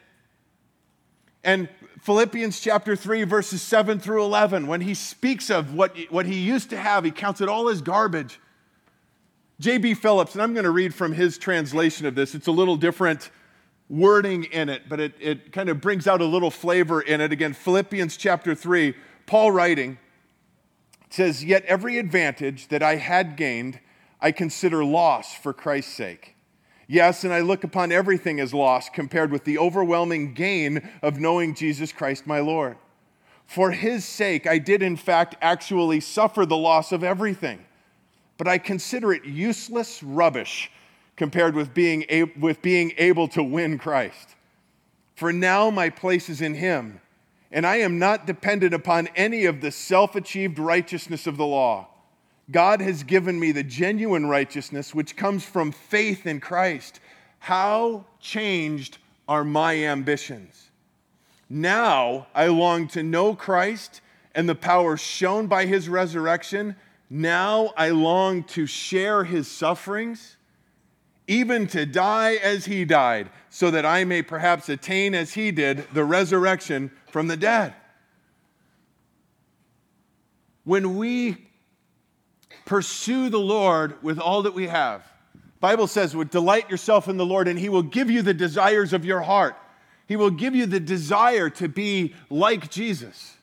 And 1.43 1.69
Philippians 2.01 2.59
chapter 2.59 2.95
3, 2.95 3.23
verses 3.23 3.61
7 3.61 3.99
through 3.99 4.23
11, 4.23 4.67
when 4.67 4.81
he 4.81 4.93
speaks 4.93 5.49
of 5.49 5.73
what, 5.73 5.95
what 6.09 6.25
he 6.25 6.35
used 6.35 6.69
to 6.69 6.77
have, 6.77 7.03
he 7.03 7.11
counts 7.11 7.41
it 7.41 7.49
all 7.49 7.67
as 7.67 7.81
garbage. 7.81 8.39
J.B. 9.61 9.93
Phillips, 9.93 10.33
and 10.33 10.41
I'm 10.41 10.53
going 10.53 10.63
to 10.63 10.71
read 10.71 10.91
from 10.91 11.13
his 11.13 11.37
translation 11.37 12.07
of 12.07 12.15
this. 12.15 12.33
It's 12.33 12.47
a 12.47 12.51
little 12.51 12.75
different 12.75 13.29
wording 13.89 14.45
in 14.45 14.69
it, 14.69 14.89
but 14.89 14.99
it, 14.99 15.13
it 15.19 15.51
kind 15.51 15.69
of 15.69 15.79
brings 15.79 16.07
out 16.07 16.19
a 16.19 16.25
little 16.25 16.49
flavor 16.49 16.99
in 16.99 17.21
it. 17.21 17.31
Again, 17.31 17.53
Philippians 17.53 18.17
chapter 18.17 18.55
3, 18.55 18.95
Paul 19.27 19.51
writing 19.51 19.99
says, 21.11 21.43
Yet 21.43 21.63
every 21.65 21.99
advantage 21.99 22.69
that 22.69 22.81
I 22.81 22.95
had 22.95 23.35
gained, 23.35 23.79
I 24.19 24.31
consider 24.31 24.83
loss 24.83 25.35
for 25.35 25.53
Christ's 25.53 25.93
sake. 25.93 26.35
Yes, 26.87 27.23
and 27.23 27.31
I 27.31 27.41
look 27.41 27.63
upon 27.63 27.91
everything 27.91 28.39
as 28.39 28.55
loss 28.55 28.89
compared 28.89 29.31
with 29.31 29.43
the 29.43 29.59
overwhelming 29.59 30.33
gain 30.33 30.89
of 31.03 31.19
knowing 31.19 31.53
Jesus 31.53 31.91
Christ 31.91 32.25
my 32.25 32.39
Lord. 32.39 32.77
For 33.45 33.69
his 33.69 34.05
sake, 34.05 34.47
I 34.47 34.57
did 34.57 34.81
in 34.81 34.97
fact 34.97 35.35
actually 35.39 35.99
suffer 35.99 36.47
the 36.47 36.57
loss 36.57 36.91
of 36.91 37.03
everything, 37.03 37.63
but 38.41 38.47
I 38.47 38.57
consider 38.57 39.13
it 39.13 39.23
useless 39.23 40.01
rubbish 40.01 40.71
compared 41.15 41.53
with 41.53 41.75
being, 41.75 42.05
a- 42.09 42.23
with 42.23 42.59
being 42.63 42.91
able 42.97 43.27
to 43.27 43.43
win 43.43 43.77
Christ. 43.77 44.29
For 45.13 45.31
now 45.31 45.69
my 45.69 45.91
place 45.91 46.27
is 46.27 46.41
in 46.41 46.55
Him, 46.55 47.01
and 47.51 47.67
I 47.67 47.75
am 47.75 47.99
not 47.99 48.25
dependent 48.25 48.73
upon 48.73 49.09
any 49.15 49.45
of 49.45 49.61
the 49.61 49.69
self 49.69 50.15
achieved 50.15 50.57
righteousness 50.57 51.27
of 51.27 51.37
the 51.37 51.45
law. 51.45 51.89
God 52.49 52.81
has 52.81 53.03
given 53.03 53.39
me 53.39 53.51
the 53.51 53.61
genuine 53.61 54.25
righteousness 54.25 54.95
which 54.95 55.15
comes 55.15 55.45
from 55.45 55.71
faith 55.71 56.25
in 56.25 56.39
Christ. 56.39 56.99
How 57.37 58.05
changed 58.19 58.97
are 59.27 59.43
my 59.43 59.85
ambitions? 59.85 60.71
Now 61.47 62.25
I 62.33 62.47
long 62.47 62.87
to 62.87 63.03
know 63.03 63.35
Christ 63.35 64.01
and 64.33 64.49
the 64.49 64.55
power 64.55 64.97
shown 64.97 65.45
by 65.45 65.67
his 65.67 65.87
resurrection. 65.87 66.75
Now 67.13 67.73
I 67.75 67.89
long 67.89 68.45
to 68.45 68.65
share 68.65 69.25
his 69.25 69.51
sufferings 69.51 70.37
even 71.27 71.67
to 71.67 71.85
die 71.85 72.35
as 72.35 72.65
he 72.65 72.85
died, 72.85 73.29
so 73.49 73.69
that 73.71 73.85
I 73.85 74.05
may 74.05 74.21
perhaps 74.21 74.69
attain 74.69 75.13
as 75.13 75.33
he 75.33 75.51
did 75.51 75.85
the 75.93 76.05
resurrection 76.05 76.89
from 77.09 77.27
the 77.27 77.35
dead. 77.35 77.73
When 80.63 80.95
we 80.95 81.49
pursue 82.65 83.27
the 83.27 83.39
Lord 83.39 84.01
with 84.01 84.17
all 84.17 84.43
that 84.43 84.53
we 84.53 84.67
have, 84.67 85.03
Bible 85.59 85.87
says, 85.87 86.15
would 86.15 86.29
delight 86.29 86.69
yourself 86.69 87.09
in 87.09 87.17
the 87.17 87.25
Lord 87.25 87.49
and 87.49 87.59
he 87.59 87.67
will 87.67 87.83
give 87.83 88.09
you 88.09 88.21
the 88.21 88.33
desires 88.33 88.93
of 88.93 89.03
your 89.03 89.21
heart. 89.21 89.57
He 90.07 90.15
will 90.15 90.31
give 90.31 90.55
you 90.55 90.65
the 90.65 90.79
desire 90.79 91.49
to 91.51 91.67
be 91.67 92.15
like 92.29 92.71
Jesus. 92.71 93.35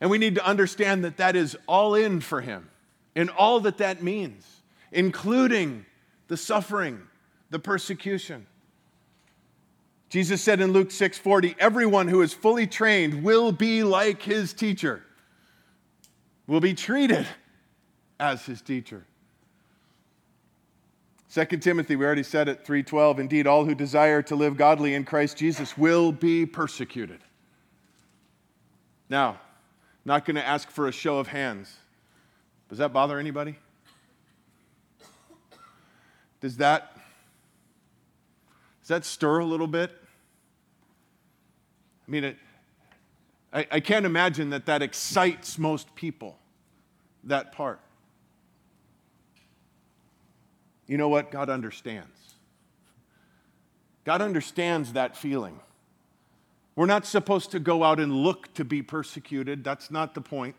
And 0.00 0.10
we 0.10 0.18
need 0.18 0.34
to 0.36 0.44
understand 0.44 1.04
that 1.04 1.18
that 1.18 1.36
is 1.36 1.56
all 1.66 1.94
in 1.94 2.20
for 2.20 2.40
him 2.40 2.70
in 3.14 3.28
all 3.28 3.60
that 3.60 3.78
that 3.78 4.02
means, 4.02 4.46
including 4.92 5.84
the 6.28 6.36
suffering, 6.36 7.00
the 7.50 7.58
persecution. 7.58 8.46
Jesus 10.08 10.42
said 10.42 10.60
in 10.60 10.72
Luke 10.72 10.90
6:40, 10.90 11.54
everyone 11.58 12.08
who 12.08 12.22
is 12.22 12.32
fully 12.32 12.66
trained 12.66 13.22
will 13.22 13.52
be 13.52 13.82
like 13.82 14.22
his 14.22 14.52
teacher. 14.52 15.02
Will 16.46 16.60
be 16.60 16.74
treated 16.74 17.26
as 18.18 18.44
his 18.44 18.60
teacher. 18.60 19.06
2 21.32 21.44
Timothy, 21.60 21.94
we 21.94 22.04
already 22.04 22.24
said 22.24 22.48
it, 22.48 22.64
3:12, 22.64 23.20
indeed 23.20 23.46
all 23.46 23.64
who 23.64 23.74
desire 23.74 24.20
to 24.22 24.34
live 24.34 24.56
godly 24.56 24.94
in 24.94 25.04
Christ 25.04 25.36
Jesus 25.36 25.78
will 25.78 26.10
be 26.10 26.44
persecuted. 26.44 27.20
Now, 29.08 29.40
not 30.04 30.24
going 30.24 30.36
to 30.36 30.46
ask 30.46 30.70
for 30.70 30.88
a 30.88 30.92
show 30.92 31.18
of 31.18 31.28
hands. 31.28 31.76
Does 32.68 32.78
that 32.78 32.92
bother 32.92 33.18
anybody? 33.18 33.56
Does 36.40 36.56
that, 36.56 36.96
does 38.80 38.88
that 38.88 39.04
stir 39.04 39.40
a 39.40 39.44
little 39.44 39.66
bit? 39.66 39.90
I 42.06 42.10
mean, 42.10 42.24
it, 42.24 42.36
I, 43.52 43.66
I 43.70 43.80
can't 43.80 44.06
imagine 44.06 44.50
that 44.50 44.66
that 44.66 44.82
excites 44.82 45.58
most 45.58 45.94
people, 45.94 46.38
that 47.24 47.52
part. 47.52 47.80
You 50.86 50.96
know 50.96 51.08
what? 51.08 51.30
God 51.30 51.50
understands. 51.50 52.34
God 54.04 54.22
understands 54.22 54.94
that 54.94 55.16
feeling. 55.16 55.60
We're 56.80 56.86
not 56.86 57.04
supposed 57.04 57.50
to 57.50 57.60
go 57.60 57.84
out 57.84 58.00
and 58.00 58.10
look 58.10 58.54
to 58.54 58.64
be 58.64 58.80
persecuted. 58.80 59.62
That's 59.62 59.90
not 59.90 60.14
the 60.14 60.22
point 60.22 60.56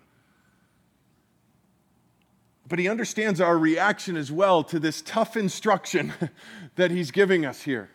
but 2.71 2.79
he 2.79 2.87
understands 2.87 3.41
our 3.41 3.57
reaction 3.57 4.15
as 4.15 4.31
well 4.31 4.63
to 4.63 4.79
this 4.79 5.01
tough 5.01 5.35
instruction 5.35 6.13
that 6.77 6.89
he's 6.89 7.11
giving 7.11 7.45
us 7.45 7.63
here. 7.63 7.89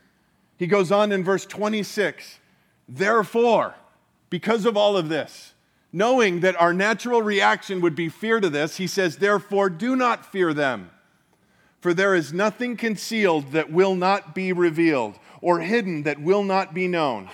He 0.59 0.67
goes 0.67 0.93
on 0.93 1.13
in 1.13 1.25
verse 1.25 1.47
26 1.47 2.41
Therefore, 2.87 3.75
because 4.29 4.67
of 4.67 4.77
all 4.77 4.99
of 4.99 5.09
this, 5.09 5.55
knowing 5.95 6.41
that 6.41 6.61
our 6.61 6.75
natural 6.75 7.23
reaction 7.23 7.81
would 7.81 7.95
be 7.95 8.11
fear 8.11 8.39
to 8.39 8.51
this, 8.51 8.77
he 8.77 8.87
says, 8.87 9.17
Therefore, 9.17 9.71
do 9.71 9.97
not 9.97 10.31
fear 10.31 10.53
them. 10.53 10.91
For 11.81 11.95
there 11.95 12.15
is 12.15 12.35
nothing 12.35 12.77
concealed 12.77 13.53
that 13.53 13.73
will 13.73 13.95
not 13.95 14.35
be 14.35 14.53
revealed, 14.53 15.19
or 15.41 15.61
hidden 15.61 16.03
that 16.03 16.21
will 16.21 16.45
not 16.45 16.75
be 16.75 16.87
known. 16.87 17.31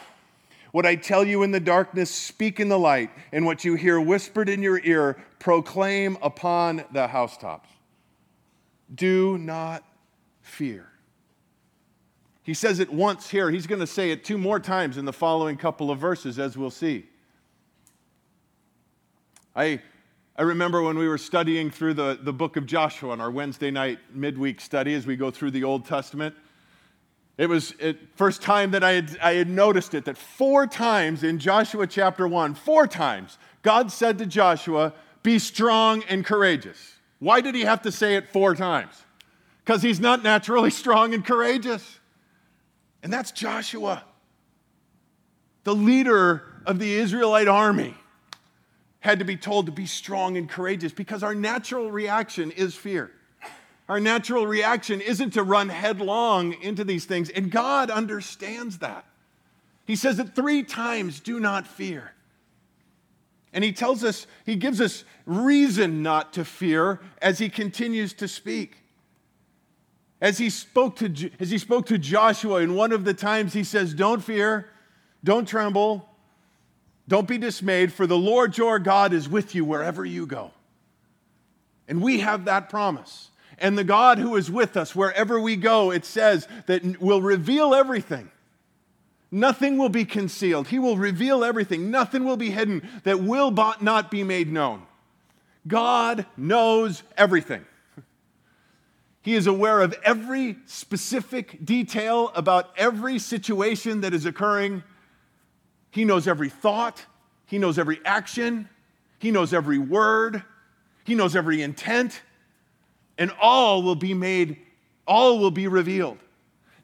What 0.72 0.86
I 0.86 0.96
tell 0.96 1.24
you 1.24 1.42
in 1.42 1.50
the 1.50 1.60
darkness, 1.60 2.10
speak 2.10 2.58
in 2.58 2.68
the 2.68 2.78
light, 2.78 3.10
and 3.30 3.44
what 3.44 3.64
you 3.64 3.74
hear 3.74 4.00
whispered 4.00 4.48
in 4.48 4.62
your 4.62 4.80
ear, 4.84 5.22
proclaim 5.38 6.16
upon 6.22 6.84
the 6.92 7.06
housetops. 7.06 7.68
Do 8.94 9.38
not 9.38 9.84
fear. 10.40 10.88
He 12.42 12.54
says 12.54 12.80
it 12.80 12.92
once 12.92 13.28
here. 13.28 13.50
He's 13.50 13.66
going 13.66 13.80
to 13.80 13.86
say 13.86 14.10
it 14.10 14.24
two 14.24 14.38
more 14.38 14.58
times 14.58 14.96
in 14.96 15.04
the 15.04 15.12
following 15.12 15.56
couple 15.56 15.90
of 15.90 15.98
verses, 15.98 16.38
as 16.38 16.56
we'll 16.56 16.70
see. 16.70 17.06
I, 19.54 19.80
I 20.36 20.42
remember 20.42 20.82
when 20.82 20.96
we 20.96 21.06
were 21.06 21.18
studying 21.18 21.70
through 21.70 21.94
the, 21.94 22.18
the 22.20 22.32
book 22.32 22.56
of 22.56 22.64
Joshua 22.64 23.10
on 23.12 23.20
our 23.20 23.30
Wednesday 23.30 23.70
night 23.70 23.98
midweek 24.12 24.60
study 24.60 24.94
as 24.94 25.06
we 25.06 25.16
go 25.16 25.30
through 25.30 25.50
the 25.50 25.64
Old 25.64 25.84
Testament. 25.84 26.34
It 27.38 27.48
was 27.48 27.70
the 27.72 27.96
first 28.14 28.42
time 28.42 28.72
that 28.72 28.84
I 28.84 28.92
had, 28.92 29.18
I 29.22 29.34
had 29.34 29.48
noticed 29.48 29.94
it 29.94 30.04
that 30.04 30.18
four 30.18 30.66
times 30.66 31.22
in 31.22 31.38
Joshua 31.38 31.86
chapter 31.86 32.28
1, 32.28 32.54
four 32.54 32.86
times, 32.86 33.38
God 33.62 33.90
said 33.90 34.18
to 34.18 34.26
Joshua, 34.26 34.92
Be 35.22 35.38
strong 35.38 36.02
and 36.08 36.24
courageous. 36.24 36.96
Why 37.20 37.40
did 37.40 37.54
he 37.54 37.62
have 37.62 37.82
to 37.82 37.92
say 37.92 38.16
it 38.16 38.28
four 38.28 38.54
times? 38.54 39.04
Because 39.64 39.82
he's 39.82 40.00
not 40.00 40.22
naturally 40.22 40.70
strong 40.82 41.14
and 41.14 41.24
courageous. 41.24 42.00
And 43.02 43.12
that's 43.12 43.32
Joshua, 43.32 44.04
the 45.64 45.74
leader 45.74 46.44
of 46.66 46.78
the 46.78 46.92
Israelite 46.92 47.48
army, 47.48 47.94
had 49.00 49.18
to 49.18 49.24
be 49.24 49.36
told 49.36 49.66
to 49.66 49.72
be 49.72 49.86
strong 49.86 50.36
and 50.36 50.48
courageous 50.48 50.92
because 50.92 51.22
our 51.22 51.34
natural 51.34 51.90
reaction 51.90 52.50
is 52.52 52.74
fear. 52.74 53.10
Our 53.92 54.00
natural 54.00 54.46
reaction 54.46 55.02
isn't 55.02 55.32
to 55.32 55.42
run 55.42 55.68
headlong 55.68 56.54
into 56.62 56.82
these 56.82 57.04
things, 57.04 57.28
and 57.28 57.50
God 57.50 57.90
understands 57.90 58.78
that. 58.78 59.04
He 59.84 59.96
says 59.96 60.18
it 60.18 60.34
three 60.34 60.62
times 60.62 61.20
do 61.20 61.38
not 61.38 61.66
fear. 61.66 62.12
And 63.52 63.62
he 63.62 63.70
tells 63.70 64.02
us, 64.02 64.26
he 64.46 64.56
gives 64.56 64.80
us 64.80 65.04
reason 65.26 66.02
not 66.02 66.32
to 66.32 66.44
fear 66.46 67.00
as 67.20 67.38
he 67.38 67.50
continues 67.50 68.14
to 68.14 68.28
speak. 68.28 68.78
As 70.22 70.38
he 70.38 70.48
spoke 70.48 70.96
to, 70.96 71.30
as 71.38 71.50
he 71.50 71.58
spoke 71.58 71.84
to 71.88 71.98
Joshua, 71.98 72.62
in 72.62 72.74
one 72.74 72.92
of 72.92 73.04
the 73.04 73.12
times 73.12 73.52
he 73.52 73.62
says, 73.62 73.92
Don't 73.92 74.24
fear, 74.24 74.70
don't 75.22 75.46
tremble, 75.46 76.08
don't 77.08 77.28
be 77.28 77.36
dismayed, 77.36 77.92
for 77.92 78.06
the 78.06 78.16
Lord 78.16 78.56
your 78.56 78.78
God 78.78 79.12
is 79.12 79.28
with 79.28 79.54
you 79.54 79.66
wherever 79.66 80.02
you 80.02 80.24
go. 80.24 80.50
And 81.86 82.00
we 82.00 82.20
have 82.20 82.46
that 82.46 82.70
promise. 82.70 83.28
And 83.62 83.78
the 83.78 83.84
God 83.84 84.18
who 84.18 84.34
is 84.34 84.50
with 84.50 84.76
us 84.76 84.94
wherever 84.94 85.40
we 85.40 85.54
go, 85.54 85.92
it 85.92 86.04
says 86.04 86.48
that 86.66 87.00
will 87.00 87.22
reveal 87.22 87.74
everything. 87.74 88.28
Nothing 89.30 89.78
will 89.78 89.88
be 89.88 90.04
concealed. 90.04 90.68
He 90.68 90.80
will 90.80 90.98
reveal 90.98 91.44
everything. 91.44 91.90
Nothing 91.90 92.24
will 92.24 92.36
be 92.36 92.50
hidden 92.50 92.86
that 93.04 93.20
will 93.20 93.52
not 93.80 94.10
be 94.10 94.24
made 94.24 94.52
known. 94.52 94.82
God 95.66 96.26
knows 96.36 97.02
everything. 97.16 97.64
He 99.24 99.36
is 99.36 99.46
aware 99.46 99.80
of 99.82 99.94
every 100.04 100.56
specific 100.66 101.64
detail 101.64 102.32
about 102.34 102.72
every 102.76 103.20
situation 103.20 104.00
that 104.00 104.12
is 104.12 104.26
occurring. 104.26 104.82
He 105.92 106.04
knows 106.04 106.26
every 106.26 106.48
thought. 106.48 107.04
He 107.46 107.58
knows 107.58 107.78
every 107.78 108.00
action. 108.04 108.68
He 109.20 109.30
knows 109.30 109.54
every 109.54 109.78
word. 109.78 110.42
He 111.04 111.14
knows 111.14 111.36
every 111.36 111.62
intent. 111.62 112.20
And 113.22 113.30
all 113.40 113.82
will 113.82 113.94
be 113.94 114.12
made, 114.12 114.56
all 115.06 115.38
will 115.38 115.52
be 115.52 115.68
revealed. 115.68 116.18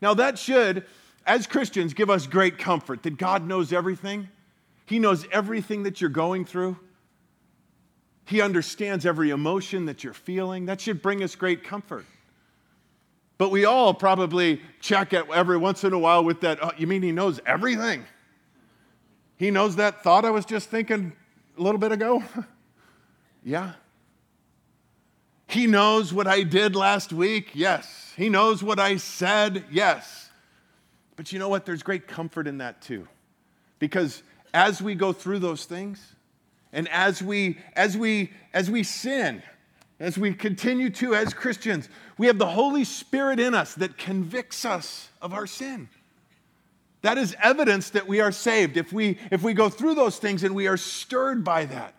Now, 0.01 0.15
that 0.15 0.39
should 0.39 0.85
as 1.29 1.47
Christians, 1.47 1.93
give 1.93 2.09
us 2.09 2.27
great 2.27 2.57
comfort 2.57 3.03
that 3.03 3.19
God 3.19 3.47
knows 3.47 3.71
everything. 3.71 4.31
He 4.87 4.99
knows 4.99 5.27
everything 5.31 5.83
that 5.83 6.01
you're 6.01 6.09
going 6.09 6.47
through. 6.47 6.79
He 8.25 8.41
understands 8.41 9.05
every 9.05 9.29
emotion 9.29 9.85
that 9.87 10.03
you're 10.03 10.15
feeling. 10.15 10.67
That 10.67 10.81
should 10.81 11.03
bring 11.03 11.23
us 11.23 11.35
great 11.35 11.63
comfort. 11.63 12.07
But 13.37 13.51
we 13.51 13.67
all 13.67 13.93
probably 13.93 14.63
check 14.81 15.13
it 15.13 15.27
every 15.33 15.59
once 15.59 15.85
in 15.85 15.93
a 15.93 15.99
while 15.99 16.25
with 16.25 16.41
that, 16.41 16.59
oh, 16.63 16.73
you 16.79 16.87
mean 16.87 17.03
he 17.03 17.13
knows 17.13 17.41
everything? 17.45 18.05
He 19.37 19.51
knows 19.51 19.77
that 19.77 20.03
thought 20.03 20.25
I 20.25 20.31
was 20.31 20.47
just 20.47 20.71
thinking 20.71 21.13
a 21.59 21.63
little 21.63 21.79
bit 21.79 21.93
ago? 21.93 22.25
yeah. 23.45 23.73
He 25.49 25.67
knows 25.67 26.13
what 26.13 26.27
I 26.27 26.43
did 26.43 26.77
last 26.77 27.13
week? 27.13 27.51
Yes. 27.55 28.13
He 28.17 28.29
knows 28.29 28.63
what 28.63 28.79
I 28.79 28.99
said? 28.99 29.65
Yes. 29.71 30.31
But 31.17 31.33
you 31.33 31.39
know 31.39 31.49
what? 31.49 31.65
There's 31.65 31.83
great 31.83 32.07
comfort 32.07 32.47
in 32.47 32.59
that 32.59 32.83
too. 32.83 33.09
Because 33.79 34.23
as 34.53 34.83
we 34.83 34.95
go 34.95 35.13
through 35.13 35.39
those 35.39 35.65
things, 35.65 36.15
and 36.73 36.87
as 36.89 37.23
we 37.23 37.59
as 37.75 37.97
we 37.97 38.31
as 38.53 38.71
we 38.71 38.83
sin, 38.83 39.43
as 39.99 40.19
we 40.19 40.35
continue 40.35 40.91
to 40.91 41.15
as 41.15 41.33
Christians, 41.33 41.89
we 42.19 42.27
have 42.27 42.39
the 42.39 42.47
Holy 42.47 42.85
Spirit 42.85 43.41
in 43.41 43.55
us 43.55 43.75
that 43.77 43.97
convicts 43.97 44.67
us 44.67 45.09
of 45.23 45.33
our 45.33 45.47
sin. 45.47 45.89
That 47.01 47.17
is 47.17 47.35
evidence 47.43 47.91
that 47.91 48.07
we 48.07 48.21
are 48.21 48.33
saved. 48.33 48.77
If 48.77 48.93
we 48.93 49.19
if 49.31 49.43
we 49.43 49.55
go 49.55 49.71
through 49.71 49.95
those 49.95 50.19
things 50.19 50.45
and 50.45 50.55
we 50.55 50.69
are 50.69 50.77
stirred 50.77 51.43
by 51.43 51.65
that, 51.65 51.95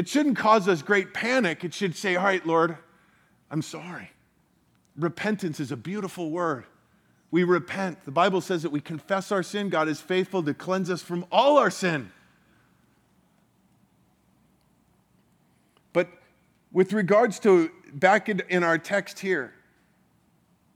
it 0.00 0.08
shouldn't 0.08 0.38
cause 0.38 0.66
us 0.66 0.80
great 0.80 1.12
panic. 1.12 1.62
It 1.62 1.74
should 1.74 1.94
say, 1.94 2.16
"All 2.16 2.24
right, 2.24 2.44
Lord, 2.46 2.78
I'm 3.50 3.60
sorry." 3.60 4.12
Repentance 4.96 5.60
is 5.60 5.70
a 5.70 5.76
beautiful 5.76 6.30
word. 6.30 6.64
We 7.30 7.44
repent. 7.44 8.06
The 8.06 8.10
Bible 8.10 8.40
says 8.40 8.62
that 8.62 8.70
we 8.70 8.80
confess 8.80 9.30
our 9.30 9.42
sin. 9.42 9.68
God 9.68 9.88
is 9.88 10.00
faithful 10.00 10.42
to 10.44 10.54
cleanse 10.54 10.88
us 10.88 11.02
from 11.02 11.26
all 11.30 11.58
our 11.58 11.70
sin. 11.70 12.12
But 15.92 16.08
with 16.72 16.94
regards 16.94 17.38
to 17.40 17.70
back 17.92 18.30
in, 18.30 18.64
our 18.64 18.78
text 18.78 19.18
here, 19.18 19.52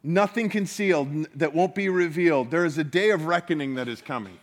nothing 0.02 0.50
concealed 0.50 1.28
that 1.34 1.54
won't 1.54 1.74
be 1.74 1.88
revealed. 1.88 2.50
There 2.50 2.66
is 2.66 2.76
a 2.76 2.84
day 2.84 3.08
of 3.08 3.24
reckoning 3.24 3.76
that 3.76 3.88
is 3.88 4.02
coming. 4.02 4.38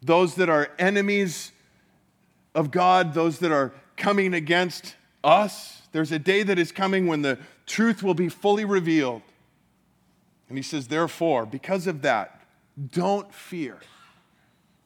Those 0.00 0.36
that 0.36 0.48
are 0.48 0.70
enemies 0.78 1.50
of 2.58 2.72
God, 2.72 3.14
those 3.14 3.38
that 3.38 3.52
are 3.52 3.72
coming 3.96 4.34
against 4.34 4.96
us, 5.22 5.82
there's 5.92 6.10
a 6.10 6.18
day 6.18 6.42
that 6.42 6.58
is 6.58 6.72
coming 6.72 7.06
when 7.06 7.22
the 7.22 7.38
truth 7.66 8.02
will 8.02 8.14
be 8.14 8.28
fully 8.28 8.64
revealed. 8.64 9.22
And 10.48 10.58
he 10.58 10.62
says, 10.62 10.88
therefore, 10.88 11.46
because 11.46 11.86
of 11.86 12.02
that, 12.02 12.42
don't 12.90 13.32
fear. 13.32 13.78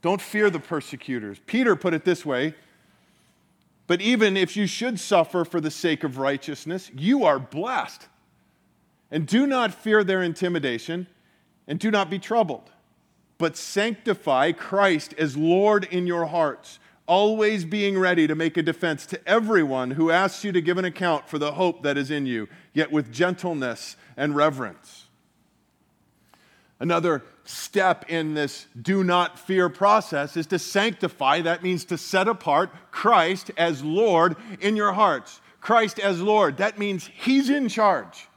Don't 0.02 0.20
fear 0.20 0.50
the 0.50 0.61
persecutors. 0.61 1.38
Peter 1.46 1.74
put 1.74 1.94
it 1.94 2.04
this 2.04 2.26
way 2.26 2.54
But 3.87 4.02
even 4.02 4.37
if 4.37 4.54
you 4.54 4.66
should 4.66 5.00
suffer 5.00 5.42
for 5.42 5.61
the 5.61 5.70
sake 5.70 6.04
of 6.04 6.18
righteousness, 6.18 6.90
you 6.94 7.24
are 7.24 7.38
blessed. 7.38 8.06
And 9.11 9.26
do 9.26 9.46
not 9.46 9.72
fear 9.72 10.04
their 10.04 10.22
intimidation, 10.22 11.06
and 11.66 11.78
do 11.78 11.90
not 11.90 12.11
be 12.11 12.18
troubled, 12.18 12.70
but 13.38 13.56
sanctify 13.56 14.52
Christ 14.52 15.14
as 15.16 15.37
Lord 15.38 15.85
in 15.85 16.06
your 16.06 16.26
hearts, 16.26 16.78
always 17.07 17.65
being 17.65 17.99
ready 17.99 18.27
to 18.27 18.35
make 18.35 18.57
a 18.57 18.62
defense 18.62 19.07
to 19.07 19.29
everyone 19.29 19.93
who 19.93 20.11
asks 20.11 20.45
you 20.45 20.53
to 20.53 20.61
give 20.61 20.79
an 20.79 20.85
account 20.85 21.29
for 21.29 21.38
the 21.38 21.53
hope 21.53 21.83
that 21.83 21.97
is 21.97 22.11
in 22.11 22.27
you, 22.27 22.49
yet 22.73 22.93
with 22.93 23.12
gentleness 23.12 23.97
and 24.17 24.37
reverence. 24.37 25.07
Another 26.79 27.23
step 27.45 28.05
in 28.09 28.35
this 28.35 28.67
do 28.81 29.05
not 29.05 29.38
fear 29.38 29.69
process 29.69 30.37
is 30.37 30.47
to 30.49 30.59
sanctify. 30.59 31.41
That 31.41 31.62
means 31.62 31.85
to 31.87 31.99
set 31.99 32.29
apart 32.29 32.71
Christ 32.91 33.51
as 33.57 33.85
Lord 33.85 34.37
in 34.61 34.77
your 34.77 34.93
hearts. 34.93 35.41
Christ 35.61 36.01
as 36.01 36.21
Lord. 36.21 36.57
That 36.57 36.79
means 36.79 37.09
He's 37.15 37.51
in 37.51 37.69
charge. 37.69 38.29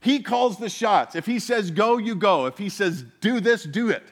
He 0.00 0.20
calls 0.20 0.58
the 0.58 0.68
shots. 0.68 1.14
If 1.14 1.24
He 1.24 1.38
says 1.38 1.70
go, 1.70 1.96
you 1.96 2.14
go. 2.14 2.44
If 2.44 2.58
He 2.58 2.68
says 2.68 3.04
do 3.20 3.40
this, 3.40 3.64
do 3.64 3.88
it. 3.88 4.04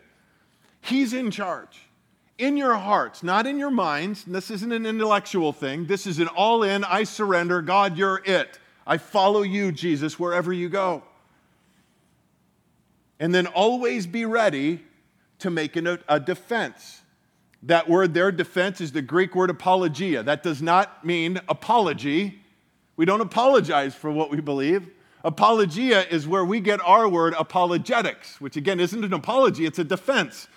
He's 0.81 1.13
in 1.13 1.31
charge. 1.31 1.79
In 2.43 2.57
your 2.57 2.75
hearts, 2.75 3.23
not 3.23 3.47
in 3.47 3.57
your 3.57 3.71
minds. 3.71 4.25
This 4.25 4.51
isn't 4.51 4.73
an 4.73 4.85
intellectual 4.85 5.53
thing. 5.53 5.87
This 5.87 6.09
is 6.09 6.19
an 6.19 6.27
all 6.27 6.65
in, 6.65 6.83
I 6.83 7.05
surrender. 7.05 7.63
God, 7.63 7.97
you're 7.97 8.21
it. 8.25 8.59
I 8.85 8.99
follow 8.99 9.43
you, 9.43 9.71
Jesus, 9.71 10.19
wherever 10.19 10.53
you 10.53 10.69
go. 10.69 11.05
And 13.21 13.33
then 13.33 13.47
always 13.47 14.09
be 14.09 14.25
ready 14.25 14.81
to 15.39 15.51
make 15.51 15.77
a, 15.77 16.01
a 16.09 16.19
defense. 16.19 17.03
That 17.63 17.89
word 17.89 18.13
there, 18.13 18.33
defense, 18.33 18.81
is 18.81 18.91
the 18.91 19.03
Greek 19.03 19.37
word 19.37 19.49
apologia. 19.49 20.25
That 20.25 20.43
does 20.43 20.61
not 20.61 21.07
mean 21.07 21.41
apology. 21.49 22.41
We 22.97 23.05
don't 23.05 23.21
apologize 23.21 23.95
for 23.95 24.11
what 24.11 24.33
we 24.33 24.41
believe. 24.41 24.91
Apologia 25.23 26.09
is 26.09 26.27
where 26.27 26.45
we 26.45 26.59
get 26.59 26.81
our 26.81 27.09
word 27.09 27.35
apologetics, 27.39 28.41
which 28.41 28.57
again 28.57 28.81
isn't 28.81 29.05
an 29.05 29.13
apology, 29.13 29.65
it's 29.65 29.79
a 29.79 29.85
defense. 29.85 30.49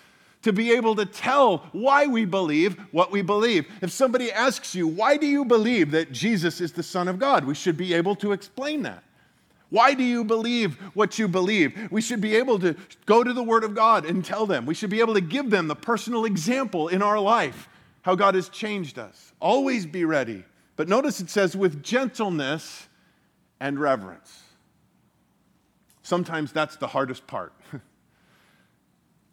To 0.46 0.52
be 0.52 0.70
able 0.70 0.94
to 0.94 1.04
tell 1.04 1.66
why 1.72 2.06
we 2.06 2.24
believe 2.24 2.78
what 2.92 3.10
we 3.10 3.20
believe. 3.20 3.66
If 3.82 3.90
somebody 3.90 4.30
asks 4.30 4.76
you, 4.76 4.86
why 4.86 5.16
do 5.16 5.26
you 5.26 5.44
believe 5.44 5.90
that 5.90 6.12
Jesus 6.12 6.60
is 6.60 6.70
the 6.70 6.84
Son 6.84 7.08
of 7.08 7.18
God? 7.18 7.44
We 7.44 7.56
should 7.56 7.76
be 7.76 7.92
able 7.94 8.14
to 8.14 8.30
explain 8.30 8.84
that. 8.84 9.02
Why 9.70 9.92
do 9.92 10.04
you 10.04 10.22
believe 10.22 10.76
what 10.94 11.18
you 11.18 11.26
believe? 11.26 11.90
We 11.90 12.00
should 12.00 12.20
be 12.20 12.36
able 12.36 12.60
to 12.60 12.76
go 13.06 13.24
to 13.24 13.32
the 13.32 13.42
Word 13.42 13.64
of 13.64 13.74
God 13.74 14.06
and 14.06 14.24
tell 14.24 14.46
them. 14.46 14.66
We 14.66 14.74
should 14.74 14.88
be 14.88 15.00
able 15.00 15.14
to 15.14 15.20
give 15.20 15.50
them 15.50 15.66
the 15.66 15.74
personal 15.74 16.26
example 16.26 16.86
in 16.86 17.02
our 17.02 17.18
life, 17.18 17.68
how 18.02 18.14
God 18.14 18.36
has 18.36 18.48
changed 18.48 19.00
us. 19.00 19.32
Always 19.40 19.84
be 19.84 20.04
ready. 20.04 20.44
But 20.76 20.86
notice 20.86 21.18
it 21.18 21.28
says, 21.28 21.56
with 21.56 21.82
gentleness 21.82 22.86
and 23.58 23.80
reverence. 23.80 24.44
Sometimes 26.04 26.52
that's 26.52 26.76
the 26.76 26.86
hardest 26.86 27.26
part. 27.26 27.52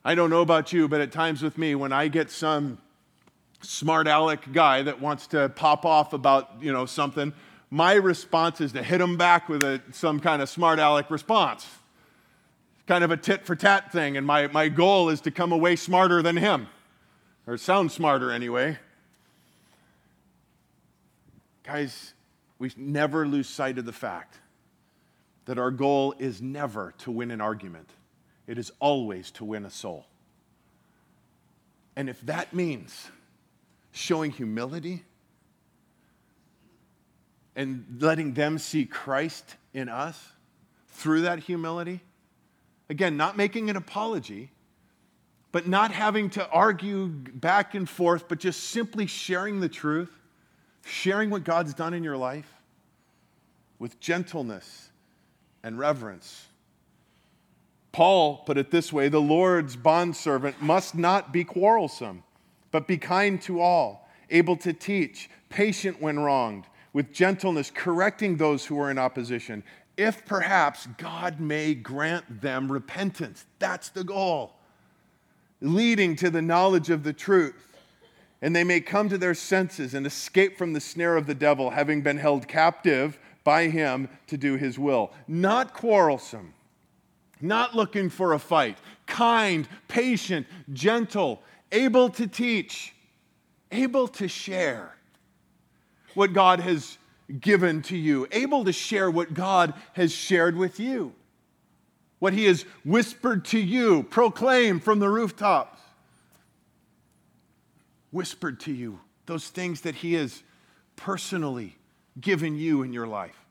I 0.06 0.16
don't 0.16 0.30
know 0.30 0.42
about 0.42 0.74
you, 0.74 0.88
but 0.88 1.00
at 1.00 1.12
times 1.12 1.42
with 1.42 1.58
me, 1.58 1.76
when 1.76 1.94
I 1.94 2.10
get 2.10 2.30
some 2.30 2.78
smart 3.62 4.08
aleck 4.08 4.52
guy 4.52 4.82
that 4.82 5.00
wants 5.00 5.28
to 5.28 5.50
pop 5.50 5.86
off 5.86 6.12
about, 6.12 6.52
you 6.60 6.74
know, 6.74 6.86
something, 6.86 7.32
my 7.70 7.94
response 7.94 8.60
is 8.60 8.74
to 8.74 8.84
hit 8.84 9.00
him 9.00 9.18
back 9.18 9.48
with 9.48 9.63
a, 9.63 9.82
some 9.92 10.20
kind 10.20 10.42
of 10.42 10.50
smart 10.50 10.80
aleck 10.80 11.10
response. 11.10 11.68
Kind 12.86 13.06
of 13.06 13.12
a 13.12 13.18
tit 13.18 13.46
for 13.46 13.56
tat 13.56 13.94
thing, 13.94 14.18
and 14.18 14.28
my, 14.28 14.48
my 14.48 14.68
goal 14.68 15.10
is 15.10 15.22
to 15.22 15.32
come 15.32 15.54
away 15.54 15.78
smarter 15.78 16.22
than 16.22 16.36
him, 16.36 16.68
or 17.48 17.58
sound 17.58 17.92
smarter 17.92 18.30
anyway. 18.30 18.78
Guys, 21.63 22.13
we 22.60 22.70
never 22.76 23.26
lose 23.26 23.48
sight 23.48 23.78
of 23.78 23.86
the 23.86 23.94
fact 23.94 24.38
that 25.46 25.58
our 25.58 25.72
goal 25.72 26.13
is 26.20 26.42
never 26.42 26.94
to 27.00 27.12
win 27.12 27.32
an 27.32 27.39
argument, 27.39 27.89
it 28.47 28.58
is 28.58 28.71
always 28.79 29.32
to 29.32 29.45
win 29.45 29.65
a 29.65 29.69
soul. 29.69 30.06
And 31.95 32.10
if 32.10 32.19
that 32.21 32.53
means 32.53 33.10
showing 33.91 34.32
humility, 34.32 35.03
and 37.56 37.97
letting 37.99 38.34
them 38.34 38.58
see 38.58 38.86
Christ 38.86 39.56
in 39.73 39.89
us 39.89 40.32
through 40.88 41.21
that 41.21 41.39
humility. 41.39 42.01
Again, 42.89 43.17
not 43.17 43.38
making 43.38 43.69
an 43.69 43.75
apology, 43.75 44.51
but 45.51 45.67
not 45.67 45.91
having 45.91 46.29
to 46.32 46.47
argue 46.49 47.08
back 47.08 47.75
and 47.75 47.88
forth, 47.88 48.27
but 48.27 48.39
just 48.39 48.65
simply 48.65 49.06
sharing 49.06 49.60
the 49.60 49.69
truth, 49.69 50.12
sharing 50.84 51.29
what 51.29 51.43
God's 51.43 51.73
done 51.73 51.93
in 51.93 52.03
your 52.03 52.17
life 52.17 52.51
with 53.79 53.99
gentleness 53.99 54.89
and 55.63 55.77
reverence. 55.77 56.47
Paul 57.93 58.38
put 58.38 58.58
it 58.58 58.71
this 58.71 58.91
way 58.91 59.08
the 59.08 59.21
Lord's 59.21 59.75
bondservant 59.75 60.62
must 60.62 60.95
not 60.95 61.32
be 61.32 61.43
quarrelsome, 61.43 62.23
but 62.71 62.88
be 62.88 62.97
kind 62.97 63.39
to 63.43 63.62
all, 63.62 64.10
able 64.32 64.58
to 64.58 64.73
teach, 64.73 65.29
patient 65.49 66.01
when 66.01 66.19
wronged, 66.19 66.65
with 66.91 67.13
gentleness, 67.13 67.71
correcting 67.73 68.36
those 68.36 68.65
who 68.65 68.79
are 68.79 68.89
in 68.89 68.97
opposition, 68.97 69.63
if 69.95 70.25
perhaps 70.25 70.88
God 70.97 71.39
may 71.39 71.75
grant 71.75 72.41
them 72.41 72.71
repentance. 72.71 73.45
That's 73.60 73.89
the 73.89 74.03
goal, 74.03 74.56
leading 75.62 76.15
to 76.17 76.32
the 76.32 76.41
knowledge 76.41 76.89
of 76.89 77.03
the 77.03 77.13
truth. 77.13 77.77
And 78.41 78.56
they 78.56 78.63
may 78.63 78.82
come 78.82 79.08
to 79.10 79.19
their 79.19 79.36
senses 79.36 79.93
and 79.93 80.06
escape 80.08 80.58
from 80.58 80.73
the 80.73 80.82
snare 80.82 81.15
of 81.15 81.27
the 81.27 81.36
devil, 81.36 81.69
having 81.69 82.01
been 82.01 82.17
held 82.17 82.47
captive 82.47 83.19
by 83.43 83.67
him 83.67 84.10
to 84.27 84.36
do 84.36 84.56
his 84.56 84.79
will. 84.79 85.13
Not 85.27 85.73
quarrelsome 85.75 86.56
not 87.43 87.75
looking 87.75 88.10
for 88.10 88.34
a 88.34 88.39
fight, 88.39 88.77
kind, 89.06 89.67
patient, 89.88 90.47
gentle, 90.71 91.41
able 91.71 92.10
to 92.10 92.25
teach, 92.25 92.93
able 93.71 94.08
to 94.08 94.27
share 94.27 94.95
what 96.13 96.32
God 96.34 96.62
has 96.62 96.97
given 97.39 97.82
to 97.84 97.97
you, 97.97 98.27
able 98.32 98.63
to 98.63 98.71
share 98.71 99.12
what 99.12 99.34
God 99.34 99.73
has 99.93 100.12
shared 100.12 100.56
with 100.56 100.79
you, 100.79 101.13
what 102.19 102.34
He 102.34 102.45
has 102.45 102.63
whispered 102.86 103.45
to 103.45 103.60
you, 103.60 104.03
proclaim 104.03 104.79
from 104.79 104.99
the 104.99 105.10
rooftops. 105.10 105.79
Whispered 108.12 108.60
to 108.62 108.71
you 108.71 108.99
those 109.25 109.49
things 109.49 109.82
that 109.82 109.95
He 109.95 110.13
has 110.13 110.43
personally 110.95 111.75
given 112.21 112.56
you 112.56 112.84
in 112.84 112.93
your 112.93 113.08
life 113.08 113.42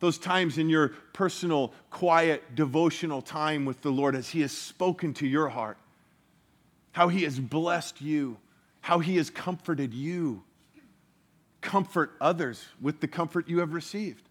those 0.00 0.18
times 0.18 0.58
in 0.58 0.68
your 0.68 0.88
personal, 1.12 1.72
quiet, 1.90 2.54
devotional 2.54 3.22
time 3.22 3.64
with 3.64 3.80
the 3.82 3.90
Lord 3.90 4.14
as 4.14 4.28
He 4.28 4.40
has 4.42 4.52
spoken 4.52 5.14
to 5.14 5.26
your 5.26 5.48
heart, 5.48 5.78
how 6.92 7.08
He 7.08 7.24
has 7.24 7.38
blessed 7.38 8.00
you, 8.00 8.36
how 8.80 8.98
He 8.98 9.16
has 9.16 9.30
comforted 9.30 9.94
you. 9.94 10.42
Comfort 11.60 12.12
others 12.20 12.62
with 12.80 13.00
the 13.00 13.08
comfort 13.08 13.48
you 13.48 13.60
have 13.60 13.72
received. 13.72 14.28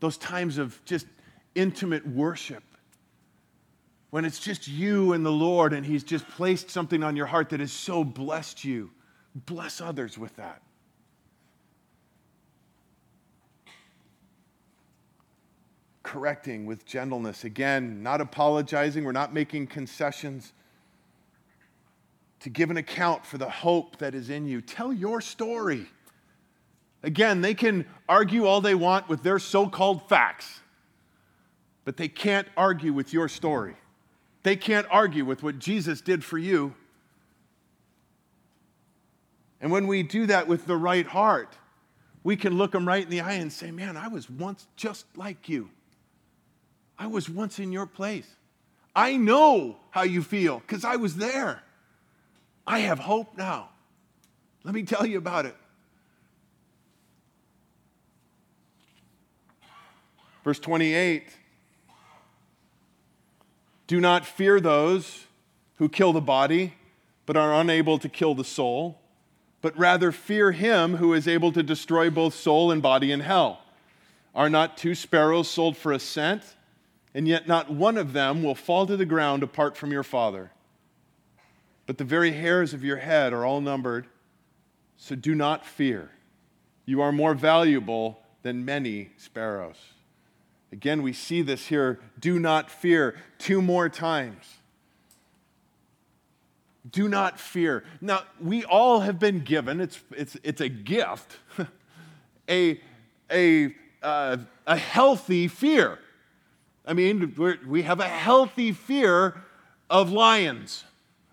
Those 0.00 0.16
times 0.16 0.58
of 0.58 0.84
just 0.84 1.06
intimate 1.54 2.04
worship 2.04 2.64
when 4.10 4.24
it's 4.24 4.38
just 4.38 4.68
you 4.68 5.12
and 5.12 5.24
the 5.24 5.32
Lord 5.32 5.72
and 5.72 5.86
He's 5.86 6.04
just 6.04 6.28
placed 6.28 6.70
something 6.70 7.02
on 7.02 7.16
your 7.16 7.26
heart 7.26 7.50
that 7.50 7.60
has 7.60 7.72
so 7.72 8.02
blessed 8.02 8.64
you. 8.64 8.90
Bless 9.34 9.80
others 9.80 10.18
with 10.18 10.34
that. 10.36 10.62
Correcting 16.04 16.66
with 16.66 16.86
gentleness. 16.86 17.42
Again, 17.42 18.04
not 18.04 18.20
apologizing, 18.20 19.02
we're 19.02 19.10
not 19.10 19.34
making 19.34 19.66
concessions. 19.66 20.52
To 22.40 22.50
give 22.50 22.70
an 22.70 22.76
account 22.76 23.26
for 23.26 23.38
the 23.38 23.48
hope 23.48 23.96
that 23.98 24.14
is 24.14 24.30
in 24.30 24.46
you. 24.46 24.60
Tell 24.60 24.92
your 24.92 25.20
story. 25.22 25.86
Again, 27.02 27.40
they 27.40 27.54
can 27.54 27.86
argue 28.08 28.46
all 28.46 28.60
they 28.60 28.74
want 28.74 29.08
with 29.08 29.22
their 29.22 29.38
so 29.38 29.66
called 29.66 30.08
facts, 30.08 30.60
but 31.84 31.96
they 31.96 32.08
can't 32.08 32.46
argue 32.56 32.92
with 32.92 33.12
your 33.12 33.28
story. 33.28 33.76
They 34.42 34.56
can't 34.56 34.86
argue 34.90 35.24
with 35.24 35.42
what 35.42 35.58
Jesus 35.58 36.02
did 36.02 36.22
for 36.22 36.36
you. 36.36 36.74
And 39.60 39.72
when 39.72 39.86
we 39.86 40.02
do 40.02 40.26
that 40.26 40.46
with 40.46 40.66
the 40.66 40.76
right 40.76 41.06
heart, 41.06 41.56
we 42.22 42.36
can 42.36 42.58
look 42.58 42.72
them 42.72 42.86
right 42.86 43.02
in 43.02 43.08
the 43.08 43.22
eye 43.22 43.34
and 43.34 43.50
say, 43.50 43.70
Man, 43.70 43.96
I 43.96 44.08
was 44.08 44.28
once 44.28 44.66
just 44.76 45.06
like 45.16 45.48
you. 45.48 45.70
I 46.98 47.06
was 47.06 47.28
once 47.28 47.58
in 47.58 47.72
your 47.72 47.86
place. 47.86 48.28
I 48.94 49.16
know 49.16 49.76
how 49.90 50.02
you 50.02 50.22
feel 50.22 50.60
because 50.60 50.84
I 50.84 50.96
was 50.96 51.16
there. 51.16 51.62
I 52.66 52.80
have 52.80 52.98
hope 52.98 53.36
now. 53.36 53.70
Let 54.62 54.74
me 54.74 54.82
tell 54.82 55.04
you 55.04 55.18
about 55.18 55.46
it. 55.46 55.56
Verse 60.44 60.58
28 60.58 61.24
Do 63.86 64.00
not 64.00 64.24
fear 64.24 64.60
those 64.60 65.24
who 65.76 65.88
kill 65.88 66.12
the 66.12 66.20
body, 66.20 66.74
but 67.26 67.36
are 67.36 67.54
unable 67.54 67.98
to 67.98 68.08
kill 68.08 68.34
the 68.34 68.44
soul, 68.44 69.00
but 69.60 69.76
rather 69.78 70.12
fear 70.12 70.52
him 70.52 70.96
who 70.96 71.12
is 71.14 71.26
able 71.26 71.50
to 71.52 71.62
destroy 71.62 72.10
both 72.10 72.34
soul 72.34 72.70
and 72.70 72.80
body 72.80 73.10
in 73.10 73.20
hell. 73.20 73.60
Are 74.34 74.50
not 74.50 74.76
two 74.76 74.94
sparrows 74.94 75.48
sold 75.48 75.76
for 75.76 75.92
a 75.92 75.98
cent? 75.98 76.42
And 77.14 77.28
yet 77.28 77.46
not 77.46 77.70
one 77.70 77.96
of 77.96 78.12
them 78.12 78.42
will 78.42 78.54
fall 78.54 78.86
to 78.86 78.96
the 78.96 79.06
ground 79.06 79.42
apart 79.42 79.76
from 79.76 79.92
your 79.92 80.02
Father. 80.02 80.50
But 81.86 81.98
the 81.98 82.04
very 82.04 82.32
hairs 82.32 82.74
of 82.74 82.82
your 82.82 82.96
head 82.96 83.32
are 83.32 83.44
all 83.44 83.60
numbered, 83.60 84.06
so 84.96 85.14
do 85.14 85.34
not 85.34 85.64
fear. 85.64 86.10
You 86.86 87.00
are 87.00 87.12
more 87.12 87.34
valuable 87.34 88.20
than 88.42 88.64
many 88.64 89.10
sparrows. 89.16 89.76
Again, 90.72 91.02
we 91.02 91.12
see 91.12 91.40
this 91.40 91.68
here 91.68 92.00
do 92.18 92.38
not 92.38 92.70
fear 92.70 93.16
two 93.38 93.62
more 93.62 93.88
times. 93.88 94.44
Do 96.90 97.08
not 97.08 97.40
fear. 97.40 97.84
Now, 98.00 98.24
we 98.40 98.64
all 98.64 99.00
have 99.00 99.18
been 99.18 99.40
given, 99.40 99.80
it's, 99.80 100.00
it's, 100.10 100.36
it's 100.42 100.60
a 100.60 100.68
gift, 100.68 101.38
a, 102.48 102.80
a, 103.30 103.74
uh, 104.02 104.36
a 104.66 104.76
healthy 104.76 105.48
fear. 105.48 105.98
I 106.86 106.92
mean, 106.92 107.60
we 107.66 107.82
have 107.82 108.00
a 108.00 108.08
healthy 108.08 108.72
fear 108.72 109.42
of 109.88 110.12
lions. 110.12 110.84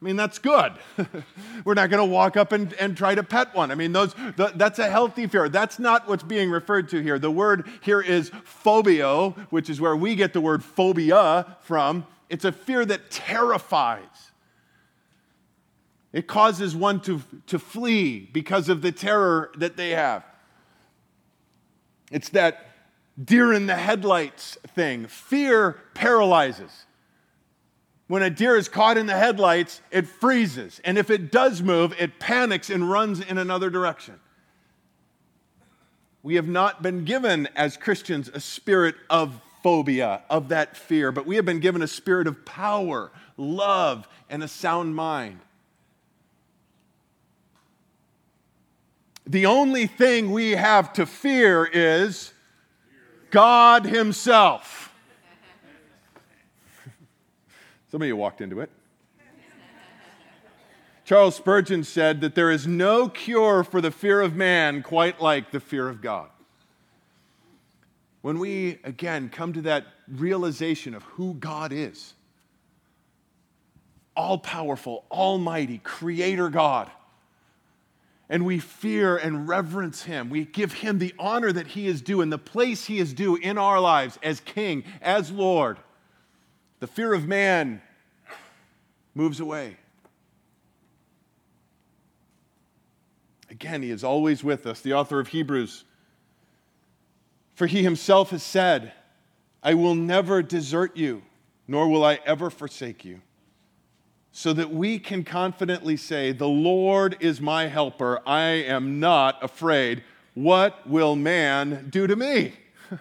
I 0.02 0.06
mean, 0.06 0.16
that's 0.16 0.40
good. 0.40 0.74
We're 1.66 1.76
not 1.76 1.92
going 1.92 2.00
to 2.02 2.12
walk 2.12 2.36
up 2.36 2.54
and, 2.54 2.74
and 2.74 2.98
try 2.98 3.14
to 3.14 3.22
pet 3.22 3.54
one. 3.54 3.70
I 3.70 3.76
mean, 3.76 3.92
those, 3.92 4.16
the, 4.36 4.52
that's 4.56 4.80
a 4.80 4.90
healthy 4.90 5.28
fear. 5.28 5.48
That's 5.48 5.78
not 5.78 6.08
what's 6.08 6.24
being 6.24 6.50
referred 6.50 6.90
to 6.90 7.04
here. 7.04 7.20
The 7.20 7.30
word 7.30 7.70
here 7.82 8.02
is 8.02 8.32
phobio, 8.44 9.32
which 9.52 9.70
is 9.70 9.80
where 9.80 9.96
we 9.96 10.16
get 10.16 10.34
the 10.34 10.42
word 10.42 10.64
phobia 10.64 11.58
from. 11.62 12.08
It's 12.30 12.46
a 12.46 12.52
fear 12.52 12.84
that 12.86 13.12
terrifies. 13.12 14.32
It 16.14 16.28
causes 16.28 16.76
one 16.76 17.00
to, 17.02 17.22
to 17.48 17.60
flee 17.60 18.20
because 18.34 18.70
of 18.70 18.82
the 18.82 18.92
terror 18.92 19.52
that 19.58 19.78
they 19.78 19.92
have. 19.92 20.26
It's 22.12 22.30
that 22.30 22.71
deer 23.24 23.54
in 23.54 23.68
the 23.68 23.76
headlights 23.76 24.58
thing. 24.76 25.08
Fear 25.08 25.80
paralyzes. 25.94 26.86
When 28.08 28.24
a 28.24 28.30
deer 28.30 28.58
is 28.58 28.68
caught 28.68 28.98
in 28.98 29.06
the 29.06 29.18
headlights, 29.18 29.82
it 29.90 30.06
freezes. 30.06 30.82
And 30.84 30.98
if 30.98 31.10
it 31.10 31.32
does 31.32 31.62
move, 31.62 31.94
it 31.98 32.20
panics 32.20 32.70
and 32.70 32.90
runs 32.90 33.22
in 33.22 33.38
another 33.38 33.70
direction. 33.70 34.20
We 36.24 36.36
have 36.36 36.48
not 36.48 36.84
been 36.84 37.06
given, 37.06 37.48
as 37.56 37.78
Christians, 37.78 38.30
a 38.30 38.40
spirit 38.40 38.96
of 39.10 39.40
phobia, 39.64 40.24
of 40.30 40.50
that 40.50 40.76
fear, 40.76 41.12
but 41.12 41.26
we 41.26 41.36
have 41.38 41.46
been 41.46 41.60
given 41.60 41.82
a 41.82 41.88
spirit 41.88 42.28
of 42.28 42.46
power, 42.46 43.12
love, 43.38 44.08
and 44.30 44.44
a 44.44 44.48
sound 44.48 44.96
mind. 44.96 45.40
The 49.26 49.46
only 49.46 49.88
thing 49.88 50.32
we 50.32 50.52
have 50.52 50.92
to 50.94 51.06
fear 51.06 51.64
is 51.64 52.34
God 53.32 53.86
Himself. 53.86 54.94
Some 57.92 58.02
of 58.02 58.08
you 58.08 58.16
walked 58.16 58.42
into 58.42 58.60
it. 58.60 58.70
Charles 61.04 61.36
Spurgeon 61.36 61.84
said 61.84 62.22
that 62.22 62.36
there 62.36 62.52
is 62.52 62.68
no 62.68 63.10
cure 63.10 63.64
for 63.64 63.82
the 63.82 63.92
fear 63.92 64.22
of 64.22 64.36
man 64.36 64.84
quite 64.84 65.20
like 65.20 65.52
the 65.52 65.60
fear 65.60 65.90
of 65.90 66.02
God. 66.02 66.30
When 68.22 68.40
we, 68.40 68.80
again, 68.84 69.30
come 69.30 69.52
to 69.54 69.62
that 69.64 69.88
realization 70.08 70.94
of 70.94 71.04
who 71.04 71.34
God 71.34 71.74
is 71.74 72.14
all 74.16 74.38
powerful, 74.38 75.06
almighty, 75.10 75.80
creator 75.80 76.50
God 76.50 76.92
and 78.32 78.46
we 78.46 78.60
fear 78.60 79.18
and 79.18 79.46
reverence 79.46 80.04
him. 80.04 80.30
We 80.30 80.46
give 80.46 80.72
him 80.72 81.00
the 81.00 81.14
honor 81.20 81.52
that 81.52 81.68
he 81.68 81.86
is 81.86 82.02
due 82.02 82.22
and 82.22 82.32
the 82.32 82.38
place 82.38 82.86
he 82.86 82.98
is 82.98 83.14
due 83.14 83.36
in 83.36 83.58
our 83.58 83.78
lives 83.82 84.18
as 84.24 84.40
king, 84.40 84.86
as 85.02 85.30
Lord. 85.30 85.78
The 86.80 86.88
fear 86.88 87.14
of 87.14 87.28
man 87.28 87.82
moves 89.14 89.42
away. 89.42 89.76
Again, 93.50 93.82
he 93.82 93.92
is 93.92 94.02
always 94.02 94.46
with 94.46 94.66
us, 94.66 94.80
the 94.80 94.94
author 94.94 95.20
of 95.20 95.28
Hebrews. 95.28 95.84
For 97.54 97.68
he 97.68 97.84
himself 97.84 98.30
has 98.30 98.44
said, 98.44 98.94
I 99.62 99.74
will 99.74 99.94
never 99.94 100.42
desert 100.42 100.96
you, 100.96 101.22
nor 101.68 101.90
will 101.90 102.06
I 102.06 102.20
ever 102.26 102.50
forsake 102.50 103.04
you. 103.04 103.22
So 104.32 104.54
that 104.54 104.72
we 104.72 104.98
can 104.98 105.24
confidently 105.24 105.98
say, 105.98 106.32
The 106.32 106.48
Lord 106.48 107.18
is 107.20 107.42
my 107.42 107.68
helper. 107.68 108.22
I 108.26 108.44
am 108.44 109.00
not 109.00 109.44
afraid. 109.44 110.04
What 110.34 110.88
will 110.88 111.16
man 111.16 111.88
do 111.90 112.08
to 112.08 112.16
me? 112.16 112.54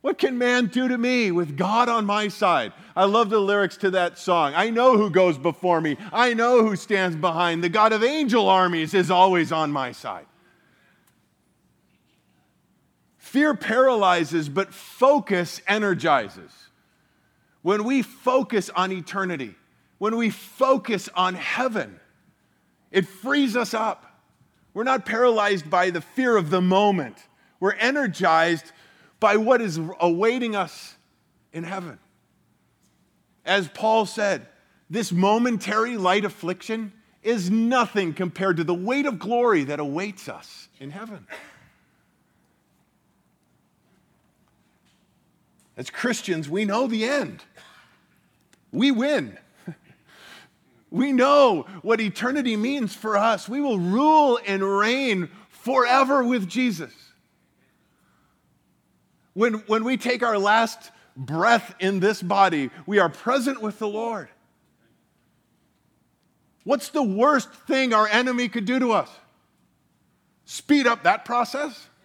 What 0.00 0.16
can 0.16 0.38
man 0.38 0.66
do 0.66 0.86
to 0.86 0.96
me 0.96 1.32
with 1.32 1.56
God 1.56 1.88
on 1.88 2.06
my 2.06 2.28
side? 2.28 2.72
I 2.94 3.04
love 3.04 3.30
the 3.30 3.40
lyrics 3.40 3.76
to 3.78 3.90
that 3.90 4.16
song. 4.16 4.54
I 4.54 4.70
know 4.70 4.96
who 4.96 5.10
goes 5.10 5.36
before 5.36 5.80
me, 5.80 5.96
I 6.12 6.34
know 6.34 6.62
who 6.62 6.76
stands 6.76 7.16
behind. 7.16 7.64
The 7.64 7.68
God 7.68 7.92
of 7.92 8.04
angel 8.04 8.48
armies 8.48 8.94
is 8.94 9.10
always 9.10 9.50
on 9.50 9.72
my 9.72 9.92
side. 9.92 10.26
Fear 13.28 13.56
paralyzes, 13.56 14.48
but 14.48 14.72
focus 14.72 15.60
energizes. 15.66 16.50
When 17.62 17.84
we 17.84 18.00
focus 18.00 18.70
on 18.70 18.90
eternity, 18.90 19.54
when 19.98 20.16
we 20.16 20.30
focus 20.30 21.08
on 21.14 21.34
heaven, 21.34 22.00
it 22.90 23.06
frees 23.06 23.56
us 23.56 23.74
up. 23.74 24.04
We're 24.74 24.84
not 24.84 25.04
paralyzed 25.04 25.68
by 25.68 25.90
the 25.90 26.00
fear 26.00 26.36
of 26.36 26.50
the 26.50 26.60
moment. 26.60 27.16
We're 27.60 27.74
energized 27.74 28.70
by 29.20 29.36
what 29.36 29.60
is 29.60 29.80
awaiting 30.00 30.54
us 30.54 30.96
in 31.52 31.64
heaven. 31.64 31.98
As 33.44 33.68
Paul 33.68 34.06
said, 34.06 34.46
this 34.88 35.10
momentary 35.10 35.96
light 35.96 36.24
affliction 36.24 36.92
is 37.22 37.50
nothing 37.50 38.14
compared 38.14 38.56
to 38.58 38.64
the 38.64 38.74
weight 38.74 39.06
of 39.06 39.18
glory 39.18 39.64
that 39.64 39.80
awaits 39.80 40.28
us 40.28 40.68
in 40.78 40.90
heaven. 40.90 41.26
As 45.76 45.90
Christians, 45.90 46.48
we 46.48 46.64
know 46.64 46.86
the 46.86 47.04
end. 47.04 47.44
We 48.72 48.90
win. 48.90 49.38
We 50.90 51.12
know 51.12 51.66
what 51.82 52.00
eternity 52.00 52.56
means 52.56 52.94
for 52.94 53.16
us. 53.16 53.48
We 53.48 53.60
will 53.60 53.78
rule 53.78 54.38
and 54.46 54.62
reign 54.62 55.28
forever 55.50 56.24
with 56.24 56.48
Jesus. 56.48 56.92
When, 59.34 59.54
when 59.66 59.84
we 59.84 59.96
take 59.96 60.22
our 60.22 60.38
last 60.38 60.90
breath 61.16 61.74
in 61.78 62.00
this 62.00 62.22
body, 62.22 62.70
we 62.86 62.98
are 62.98 63.08
present 63.08 63.60
with 63.60 63.78
the 63.78 63.88
Lord. 63.88 64.28
What's 66.64 66.88
the 66.88 67.02
worst 67.02 67.52
thing 67.52 67.92
our 67.92 68.06
enemy 68.08 68.48
could 68.48 68.64
do 68.64 68.78
to 68.78 68.92
us? 68.92 69.10
Speed 70.44 70.86
up 70.86 71.02
that 71.04 71.24
process? 71.24 71.88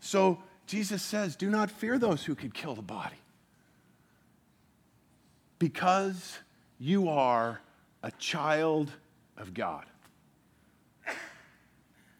So 0.00 0.42
Jesus 0.68 1.02
says, 1.02 1.34
Do 1.34 1.48
not 1.50 1.70
fear 1.70 1.98
those 1.98 2.24
who 2.24 2.34
could 2.34 2.54
kill 2.54 2.74
the 2.74 2.82
body, 2.82 3.16
because 5.58 6.38
you 6.78 7.08
are 7.08 7.60
a 8.02 8.10
child 8.12 8.92
of 9.36 9.54
God. 9.54 9.84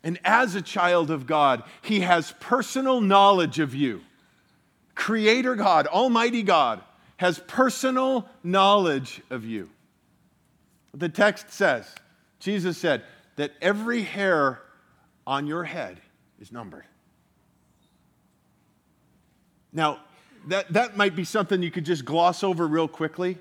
And 0.02 0.18
as 0.24 0.54
a 0.54 0.62
child 0.62 1.10
of 1.10 1.26
God, 1.26 1.62
He 1.82 2.00
has 2.00 2.32
personal 2.40 3.00
knowledge 3.00 3.58
of 3.58 3.74
you. 3.74 4.00
Creator 4.94 5.54
God, 5.56 5.86
Almighty 5.86 6.42
God, 6.42 6.82
has 7.18 7.40
personal 7.46 8.28
knowledge 8.42 9.20
of 9.28 9.44
you. 9.44 9.68
The 10.94 11.08
text 11.08 11.52
says, 11.52 11.86
Jesus 12.40 12.78
said, 12.78 13.02
that 13.36 13.52
every 13.60 14.02
hair 14.02 14.62
on 15.26 15.46
your 15.46 15.64
head 15.64 16.00
is 16.40 16.50
numbered. 16.50 16.84
Now, 19.78 20.00
that, 20.48 20.72
that 20.72 20.96
might 20.96 21.14
be 21.14 21.22
something 21.22 21.62
you 21.62 21.70
could 21.70 21.86
just 21.86 22.04
gloss 22.04 22.42
over 22.42 22.66
real 22.66 22.88
quickly, 22.88 23.38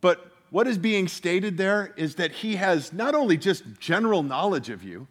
but 0.00 0.32
what 0.50 0.66
is 0.66 0.76
being 0.76 1.06
stated 1.06 1.56
there 1.56 1.94
is 1.96 2.16
that 2.16 2.32
he 2.32 2.56
has 2.56 2.92
not 2.92 3.14
only 3.14 3.36
just 3.36 3.62
general 3.78 4.24
knowledge 4.24 4.68
of 4.68 4.82
you, 4.82 5.06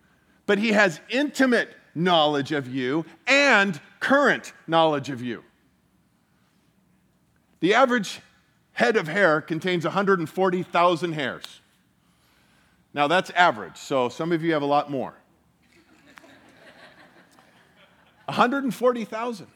but 0.47 0.57
he 0.57 0.73
has 0.73 0.99
intimate 1.07 1.69
knowledge 1.95 2.51
of 2.51 2.67
you 2.67 3.05
and 3.25 3.79
current 4.01 4.51
knowledge 4.67 5.09
of 5.09 5.21
you. 5.21 5.45
The 7.61 7.73
average 7.73 8.19
head 8.73 8.97
of 8.97 9.07
hair 9.07 9.39
contains 9.39 9.85
140,000 9.85 11.13
hairs. 11.13 11.61
Now, 12.93 13.07
that's 13.07 13.29
average, 13.29 13.77
so 13.77 14.09
some 14.09 14.33
of 14.33 14.43
you 14.43 14.51
have 14.51 14.61
a 14.61 14.65
lot 14.65 14.91
more. 14.91 15.13
140,000. 18.25 19.47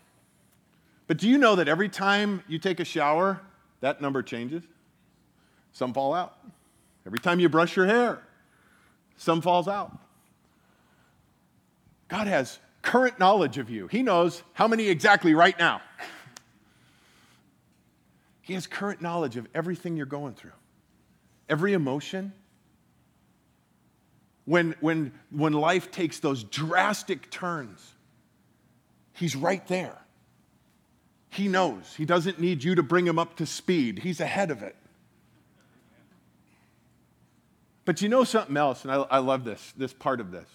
But 1.07 1.17
do 1.17 1.27
you 1.27 1.37
know 1.37 1.55
that 1.55 1.67
every 1.67 1.89
time 1.89 2.43
you 2.47 2.59
take 2.59 2.79
a 2.79 2.85
shower, 2.85 3.41
that 3.81 4.01
number 4.01 4.23
changes? 4.23 4.63
Some 5.73 5.93
fall 5.93 6.13
out. 6.13 6.37
Every 7.05 7.19
time 7.19 7.39
you 7.39 7.49
brush 7.49 7.75
your 7.75 7.85
hair, 7.85 8.21
some 9.17 9.41
falls 9.41 9.67
out. 9.67 9.97
God 12.07 12.27
has 12.27 12.59
current 12.81 13.19
knowledge 13.19 13.57
of 13.57 13.69
you. 13.69 13.87
He 13.87 14.03
knows 14.03 14.43
how 14.53 14.67
many 14.67 14.87
exactly 14.87 15.33
right 15.33 15.57
now. 15.57 15.81
He 18.41 18.53
has 18.53 18.67
current 18.67 19.01
knowledge 19.01 19.37
of 19.37 19.47
everything 19.55 19.97
you're 19.97 20.05
going 20.05 20.33
through, 20.33 20.51
every 21.49 21.73
emotion. 21.73 22.33
When, 24.45 24.75
when, 24.81 25.13
when 25.31 25.53
life 25.53 25.91
takes 25.91 26.19
those 26.19 26.43
drastic 26.43 27.31
turns, 27.31 27.93
He's 29.13 29.35
right 29.35 29.65
there. 29.67 29.97
He 31.33 31.47
knows. 31.47 31.95
He 31.95 32.05
doesn't 32.05 32.39
need 32.39 32.63
you 32.63 32.75
to 32.75 32.83
bring 32.83 33.07
him 33.07 33.17
up 33.17 33.35
to 33.37 33.45
speed, 33.45 33.99
He's 33.99 34.19
ahead 34.19 34.51
of 34.51 34.61
it. 34.61 34.75
But 37.85 38.01
you 38.01 38.07
know 38.07 38.23
something 38.23 38.55
else, 38.55 38.83
and 38.83 38.93
I, 38.93 38.97
I 39.09 39.17
love 39.17 39.43
this, 39.43 39.73
this 39.75 39.91
part 39.91 40.21
of 40.21 40.31
this. 40.31 40.47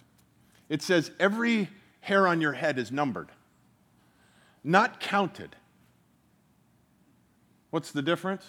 It 0.70 0.80
says, 0.80 1.10
every 1.20 1.68
hair 2.00 2.26
on 2.26 2.40
your 2.40 2.52
head 2.52 2.78
is 2.78 2.90
numbered, 2.90 3.28
not 4.64 4.98
counted. 4.98 5.56
What's 7.70 7.90
the 7.90 8.00
difference? 8.00 8.46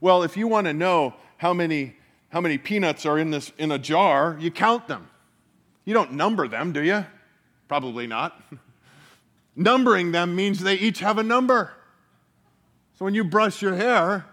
Well, 0.00 0.24
if 0.24 0.36
you 0.36 0.48
want 0.48 0.66
to 0.66 0.72
know 0.72 1.14
how 1.36 1.52
many, 1.54 1.94
how 2.30 2.40
many 2.40 2.58
peanuts 2.58 3.06
are 3.06 3.16
in, 3.16 3.30
this, 3.30 3.52
in 3.58 3.70
a 3.70 3.78
jar, 3.78 4.36
you 4.40 4.50
count 4.50 4.88
them. 4.88 5.08
You 5.84 5.94
don't 5.94 6.14
number 6.14 6.48
them, 6.48 6.72
do 6.72 6.82
you? 6.82 7.06
Probably 7.68 8.08
not. 8.08 8.42
Numbering 9.56 10.12
them 10.12 10.36
means 10.36 10.60
they 10.60 10.76
each 10.76 11.00
have 11.00 11.18
a 11.18 11.22
number. 11.22 11.72
So 12.98 13.04
when 13.04 13.14
you 13.14 13.24
brush 13.24 13.60
your 13.62 13.74
hair, 13.74 14.24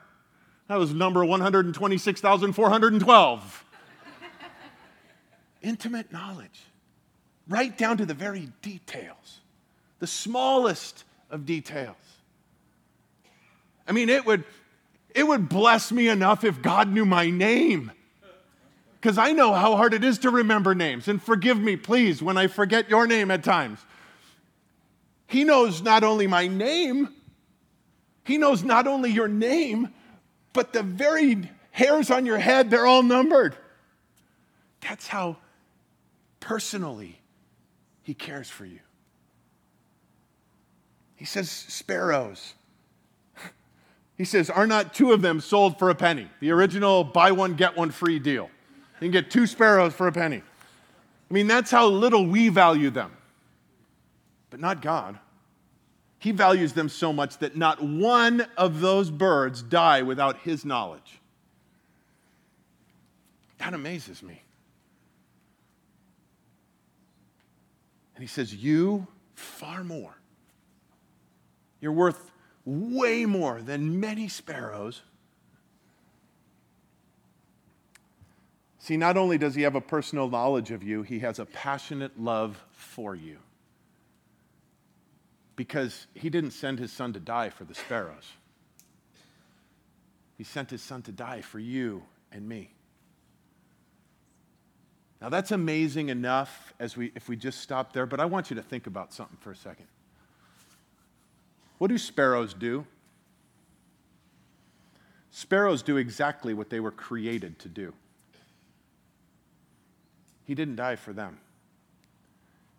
that 0.68 0.78
was 0.78 0.94
number 0.94 1.26
126,412. 1.26 3.66
Intimate 5.62 6.12
knowledge 6.12 6.62
right 7.48 7.78
down 7.78 7.98
to 7.98 8.06
the 8.06 8.14
very 8.14 8.50
details, 8.62 9.40
the 10.00 10.08
smallest 10.08 11.04
of 11.30 11.46
details. 11.46 11.96
I 13.88 13.94
mean, 13.94 14.10
it 14.10 14.26
would, 14.26 14.44
it 15.16 15.26
would 15.26 15.50
bless 15.50 15.92
me 15.92 16.10
enough 16.10 16.44
if 16.44 16.62
God 16.62 16.92
knew 16.92 17.06
my 17.06 17.30
name. 17.30 17.92
Because 19.00 19.18
I 19.18 19.32
know 19.32 19.54
how 19.54 19.76
hard 19.76 19.94
it 19.94 20.04
is 20.04 20.18
to 20.20 20.30
remember 20.30 20.76
names. 20.76 21.08
And 21.08 21.22
forgive 21.22 21.60
me, 21.60 21.78
please, 21.78 22.22
when 22.22 22.38
I 22.38 22.48
forget 22.48 22.90
your 22.90 23.08
name 23.08 23.32
at 23.32 23.44
times. 23.44 23.80
He 25.28 25.44
knows 25.44 25.82
not 25.82 26.04
only 26.04 26.26
my 26.28 26.48
name, 26.48 27.10
He 28.24 28.38
knows 28.38 28.64
not 28.64 28.88
only 28.88 29.12
your 29.12 29.28
name, 29.28 29.94
but 30.54 30.74
the 30.74 30.84
very 30.84 31.50
hairs 31.72 32.10
on 32.10 32.26
your 32.26 32.40
head, 32.40 32.70
they're 32.70 32.88
all 32.88 33.04
numbered. 33.04 33.56
That's 34.82 35.08
how 35.08 35.38
personally 36.40 37.20
he 38.04 38.14
cares 38.14 38.50
for 38.50 38.66
you. 38.66 38.80
He 41.16 41.26
says, 41.26 41.50
sparrows. 41.50 42.54
He 44.18 44.24
says, 44.24 44.50
Are 44.50 44.66
not 44.66 44.94
two 44.94 45.12
of 45.12 45.22
them 45.22 45.42
sold 45.42 45.78
for 45.78 45.90
a 45.90 45.96
penny? 45.96 46.30
The 46.40 46.52
original 46.52 47.04
buy 47.04 47.32
one, 47.32 47.56
get 47.56 47.76
one 47.76 47.92
free 47.92 48.18
deal. 48.20 48.50
You 49.00 49.06
can 49.06 49.12
get 49.12 49.30
two 49.30 49.46
sparrows 49.46 49.94
for 49.94 50.08
a 50.08 50.12
penny. 50.12 50.42
I 51.30 51.34
mean, 51.34 51.48
that's 51.48 51.70
how 51.70 51.88
little 51.88 52.26
we 52.26 52.50
value 52.50 52.90
them. 52.90 53.12
But 54.50 54.60
not 54.60 54.82
God. 54.82 55.20
He 56.20 56.32
values 56.32 56.74
them 56.74 56.90
so 56.90 57.14
much 57.14 57.38
that 57.40 57.56
not 57.56 57.82
one 57.82 58.48
of 58.58 58.82
those 58.82 59.12
birds 59.12 59.62
die 59.62 60.02
without 60.02 60.40
his 60.40 60.66
knowledge. 60.66 61.22
That 63.60 63.74
amazes 63.74 64.24
me. 64.24 64.42
And 68.16 68.24
he 68.24 68.28
says, 68.28 68.54
You 68.54 69.08
far 69.36 69.84
more. 69.84 70.18
You're 71.80 71.92
worth 71.92 72.32
way 72.66 73.26
more 73.26 73.62
than 73.62 74.00
many 74.00 74.28
sparrows. 74.28 75.02
See, 78.80 78.98
not 78.98 79.18
only 79.18 79.38
does 79.38 79.54
he 79.54 79.62
have 79.64 79.76
a 79.76 79.82
personal 79.82 80.30
knowledge 80.30 80.72
of 80.72 80.82
you, 80.82 81.04
he 81.04 81.20
has 81.20 81.40
a 81.40 81.46
passionate 81.46 82.20
love 82.20 82.64
for 82.72 83.14
you. 83.14 83.38
Because 85.58 86.08
he 86.14 86.30
didn't 86.30 86.52
send 86.52 86.80
his 86.80 86.94
son 86.94 87.12
to 87.14 87.20
die 87.20 87.50
for 87.50 87.66
the 87.66 87.76
sparrows, 87.76 88.32
he 90.38 90.46
sent 90.46 90.70
his 90.70 90.82
son 90.82 91.02
to 91.02 91.12
die 91.12 91.42
for 91.42 91.60
you 91.60 92.04
and 92.32 92.48
me. 92.48 92.72
Now 95.20 95.30
that's 95.30 95.52
amazing 95.52 96.10
enough 96.10 96.74
as 96.80 96.96
we 96.96 97.12
if 97.16 97.28
we 97.28 97.36
just 97.36 97.60
stop 97.60 97.92
there, 97.92 98.06
but 98.06 98.20
I 98.20 98.26
want 98.26 98.52
you 98.52 98.56
to 98.56 98.62
think 98.62 98.86
about 98.86 99.12
something 99.12 99.38
for 99.42 99.52
a 99.52 99.56
second. 99.56 99.88
What 101.80 101.88
do 101.88 101.98
sparrows 101.98 102.54
do? 102.54 102.86
Sparrows 105.32 105.82
do 105.82 105.98
exactly 105.98 106.54
what 106.54 106.70
they 106.70 106.80
were 106.80 106.92
created 106.92 107.58
to 107.60 107.68
do. 107.68 107.94
He 110.46 110.54
didn't 110.54 110.76
die 110.76 110.96
for 110.96 111.14
them. 111.14 111.40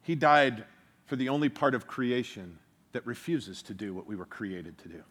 He 0.03 0.15
died 0.15 0.65
for 1.07 1.17
the 1.17 1.29
only 1.29 1.49
part 1.49 1.75
of 1.75 1.89
creation 1.89 2.59
that 2.99 3.07
refuses 3.07 3.63
to 3.63 3.75
do 3.75 3.95
what 3.95 4.09
we 4.09 4.17
were 4.17 4.25
created 4.25 4.77
to 4.77 4.89
do. 4.89 5.03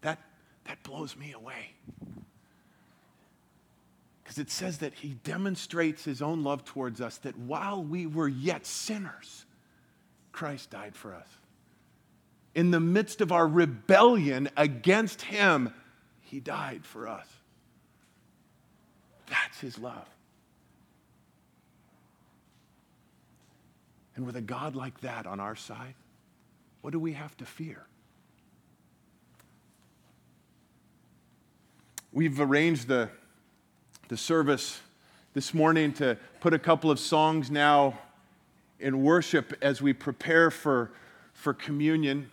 That, 0.00 0.18
that 0.64 0.82
blows 0.82 1.14
me 1.14 1.34
away. 1.34 1.74
Because 4.22 4.38
it 4.38 4.50
says 4.50 4.78
that 4.78 4.94
he 4.94 5.08
demonstrates 5.24 6.02
his 6.04 6.22
own 6.22 6.42
love 6.42 6.64
towards 6.64 7.02
us, 7.02 7.18
that 7.18 7.36
while 7.36 7.84
we 7.84 8.06
were 8.06 8.28
yet 8.28 8.64
sinners, 8.64 9.44
Christ 10.32 10.70
died 10.70 10.96
for 10.96 11.14
us. 11.14 11.28
In 12.54 12.70
the 12.70 12.80
midst 12.80 13.20
of 13.20 13.30
our 13.30 13.46
rebellion 13.46 14.48
against 14.56 15.20
him, 15.20 15.74
he 16.22 16.40
died 16.40 16.86
for 16.86 17.06
us. 17.06 17.26
That's 19.28 19.60
his 19.60 19.78
love. 19.78 20.08
And 24.16 24.26
with 24.26 24.36
a 24.36 24.40
God 24.40 24.76
like 24.76 25.00
that 25.00 25.26
on 25.26 25.40
our 25.40 25.56
side, 25.56 25.94
what 26.80 26.92
do 26.92 26.98
we 26.98 27.12
have 27.12 27.36
to 27.38 27.46
fear? 27.46 27.86
We've 32.12 32.40
arranged 32.40 32.88
the 32.88 33.10
the 34.10 34.16
service 34.16 34.80
this 35.34 35.54
morning 35.54 35.92
to 35.92 36.18
put 36.40 36.52
a 36.52 36.58
couple 36.58 36.90
of 36.90 36.98
songs 36.98 37.48
now 37.48 37.96
in 38.80 39.04
worship 39.04 39.56
as 39.62 39.80
we 39.80 39.92
prepare 39.92 40.50
for, 40.50 40.90
for 41.32 41.54
communion. 41.54 42.28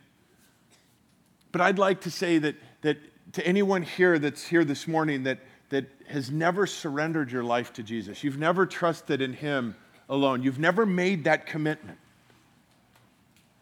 But 1.51 1.61
I'd 1.61 1.77
like 1.77 2.01
to 2.01 2.11
say 2.11 2.39
that, 2.39 2.55
that 2.81 2.97
to 3.33 3.45
anyone 3.45 3.83
here 3.83 4.17
that's 4.17 4.43
here 4.47 4.65
this 4.65 4.87
morning 4.87 5.21
that, 5.23 5.37
that 5.69 5.85
has 6.07 6.31
never 6.31 6.65
surrendered 6.65 7.31
your 7.31 7.43
life 7.43 7.71
to 7.73 7.83
Jesus, 7.83 8.23
you've 8.23 8.39
never 8.39 8.65
trusted 8.65 9.21
in 9.21 9.33
Him 9.33 9.75
alone, 10.09 10.43
you've 10.43 10.59
never 10.59 10.85
made 10.85 11.25
that 11.25 11.45
commitment. 11.45 11.97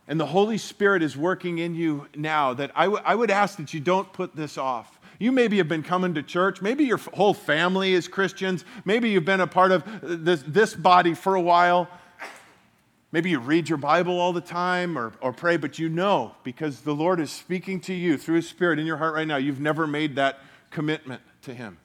And 0.07 0.19
the 0.19 0.25
Holy 0.27 0.57
Spirit 0.57 1.01
is 1.01 1.17
working 1.17 1.57
in 1.57 1.73
you 1.73 2.07
now, 2.15 2.53
that 2.53 2.71
I, 2.75 2.85
w- 2.85 3.01
I 3.03 3.15
would 3.15 3.31
ask 3.31 3.57
that 3.57 3.73
you 3.73 3.79
don't 3.79 4.11
put 4.13 4.35
this 4.35 4.57
off. 4.57 4.99
You 5.17 5.31
maybe 5.31 5.57
have 5.57 5.67
been 5.67 5.83
coming 5.83 6.13
to 6.15 6.23
church. 6.23 6.61
Maybe 6.61 6.83
your 6.83 6.97
whole 6.97 7.33
family 7.33 7.93
is 7.93 8.07
Christians. 8.07 8.65
Maybe 8.83 9.09
you've 9.09 9.25
been 9.25 9.41
a 9.41 9.47
part 9.47 9.71
of 9.71 9.83
this, 10.01 10.43
this 10.45 10.75
body 10.75 11.13
for 11.13 11.35
a 11.35 11.41
while. 11.41 11.89
Maybe 13.11 13.29
you 13.29 13.39
read 13.39 13.69
your 13.69 13.77
Bible 13.77 14.19
all 14.19 14.33
the 14.33 14.41
time 14.41 14.97
or, 14.97 15.13
or 15.21 15.31
pray, 15.31 15.55
but 15.55 15.79
you 15.79 15.87
know 15.87 16.35
because 16.43 16.81
the 16.81 16.93
Lord 16.93 17.21
is 17.21 17.31
speaking 17.31 17.79
to 17.81 17.93
you 17.93 18.17
through 18.17 18.35
His 18.35 18.49
Spirit 18.49 18.77
in 18.77 18.85
your 18.85 18.97
heart 18.97 19.15
right 19.15 19.27
now, 19.27 19.37
you've 19.37 19.61
never 19.61 19.87
made 19.87 20.17
that 20.17 20.39
commitment 20.69 21.21
to 21.43 21.53
Him. 21.53 21.77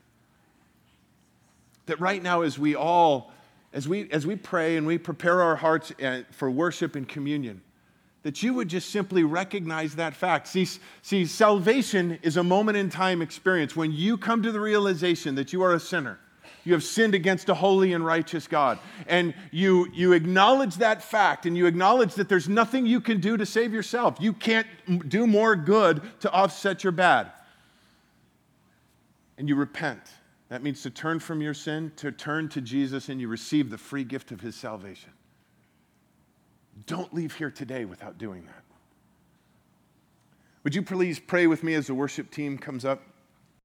That 1.86 2.00
right 2.00 2.20
now, 2.20 2.42
as 2.42 2.58
we 2.58 2.74
all, 2.74 3.32
as 3.72 3.88
we, 3.88 4.10
as 4.10 4.26
we 4.26 4.36
pray 4.36 4.76
and 4.76 4.86
we 4.86 4.98
prepare 4.98 5.42
our 5.42 5.56
hearts 5.56 5.92
uh, 6.02 6.22
for 6.30 6.50
worship 6.50 6.96
and 6.96 7.08
communion, 7.08 7.62
that 8.22 8.42
you 8.42 8.52
would 8.54 8.68
just 8.68 8.90
simply 8.90 9.22
recognize 9.22 9.96
that 9.96 10.14
fact. 10.14 10.46
See, 10.48 10.66
see, 11.02 11.24
salvation 11.24 12.18
is 12.22 12.36
a 12.36 12.42
moment 12.42 12.76
in 12.76 12.90
time 12.90 13.22
experience 13.22 13.74
when 13.74 13.92
you 13.92 14.18
come 14.18 14.42
to 14.42 14.52
the 14.52 14.60
realization 14.60 15.36
that 15.36 15.52
you 15.52 15.62
are 15.62 15.74
a 15.74 15.80
sinner. 15.80 16.18
You 16.64 16.74
have 16.74 16.84
sinned 16.84 17.14
against 17.14 17.48
a 17.48 17.54
holy 17.54 17.94
and 17.94 18.04
righteous 18.04 18.46
God. 18.46 18.78
And 19.06 19.32
you, 19.50 19.88
you 19.94 20.12
acknowledge 20.12 20.76
that 20.76 21.02
fact 21.02 21.46
and 21.46 21.56
you 21.56 21.64
acknowledge 21.64 22.14
that 22.14 22.28
there's 22.28 22.48
nothing 22.48 22.84
you 22.84 23.00
can 23.00 23.20
do 23.20 23.38
to 23.38 23.46
save 23.46 23.72
yourself. 23.72 24.16
You 24.20 24.34
can't 24.34 24.66
do 25.08 25.26
more 25.26 25.56
good 25.56 26.02
to 26.20 26.30
offset 26.30 26.84
your 26.84 26.92
bad. 26.92 27.32
And 29.38 29.48
you 29.48 29.56
repent. 29.56 30.02
That 30.50 30.64
means 30.64 30.82
to 30.82 30.90
turn 30.90 31.20
from 31.20 31.40
your 31.40 31.54
sin, 31.54 31.92
to 31.96 32.10
turn 32.12 32.48
to 32.50 32.60
Jesus, 32.60 33.08
and 33.08 33.20
you 33.20 33.28
receive 33.28 33.70
the 33.70 33.78
free 33.78 34.04
gift 34.04 34.32
of 34.32 34.40
his 34.40 34.56
salvation. 34.56 35.12
Don't 36.86 37.14
leave 37.14 37.36
here 37.36 37.50
today 37.50 37.84
without 37.84 38.18
doing 38.18 38.44
that. 38.46 38.64
Would 40.64 40.74
you 40.74 40.82
please 40.82 41.18
pray 41.18 41.46
with 41.46 41.62
me 41.62 41.74
as 41.74 41.86
the 41.86 41.94
worship 41.94 42.30
team 42.30 42.58
comes 42.58 42.84
up? 42.84 43.00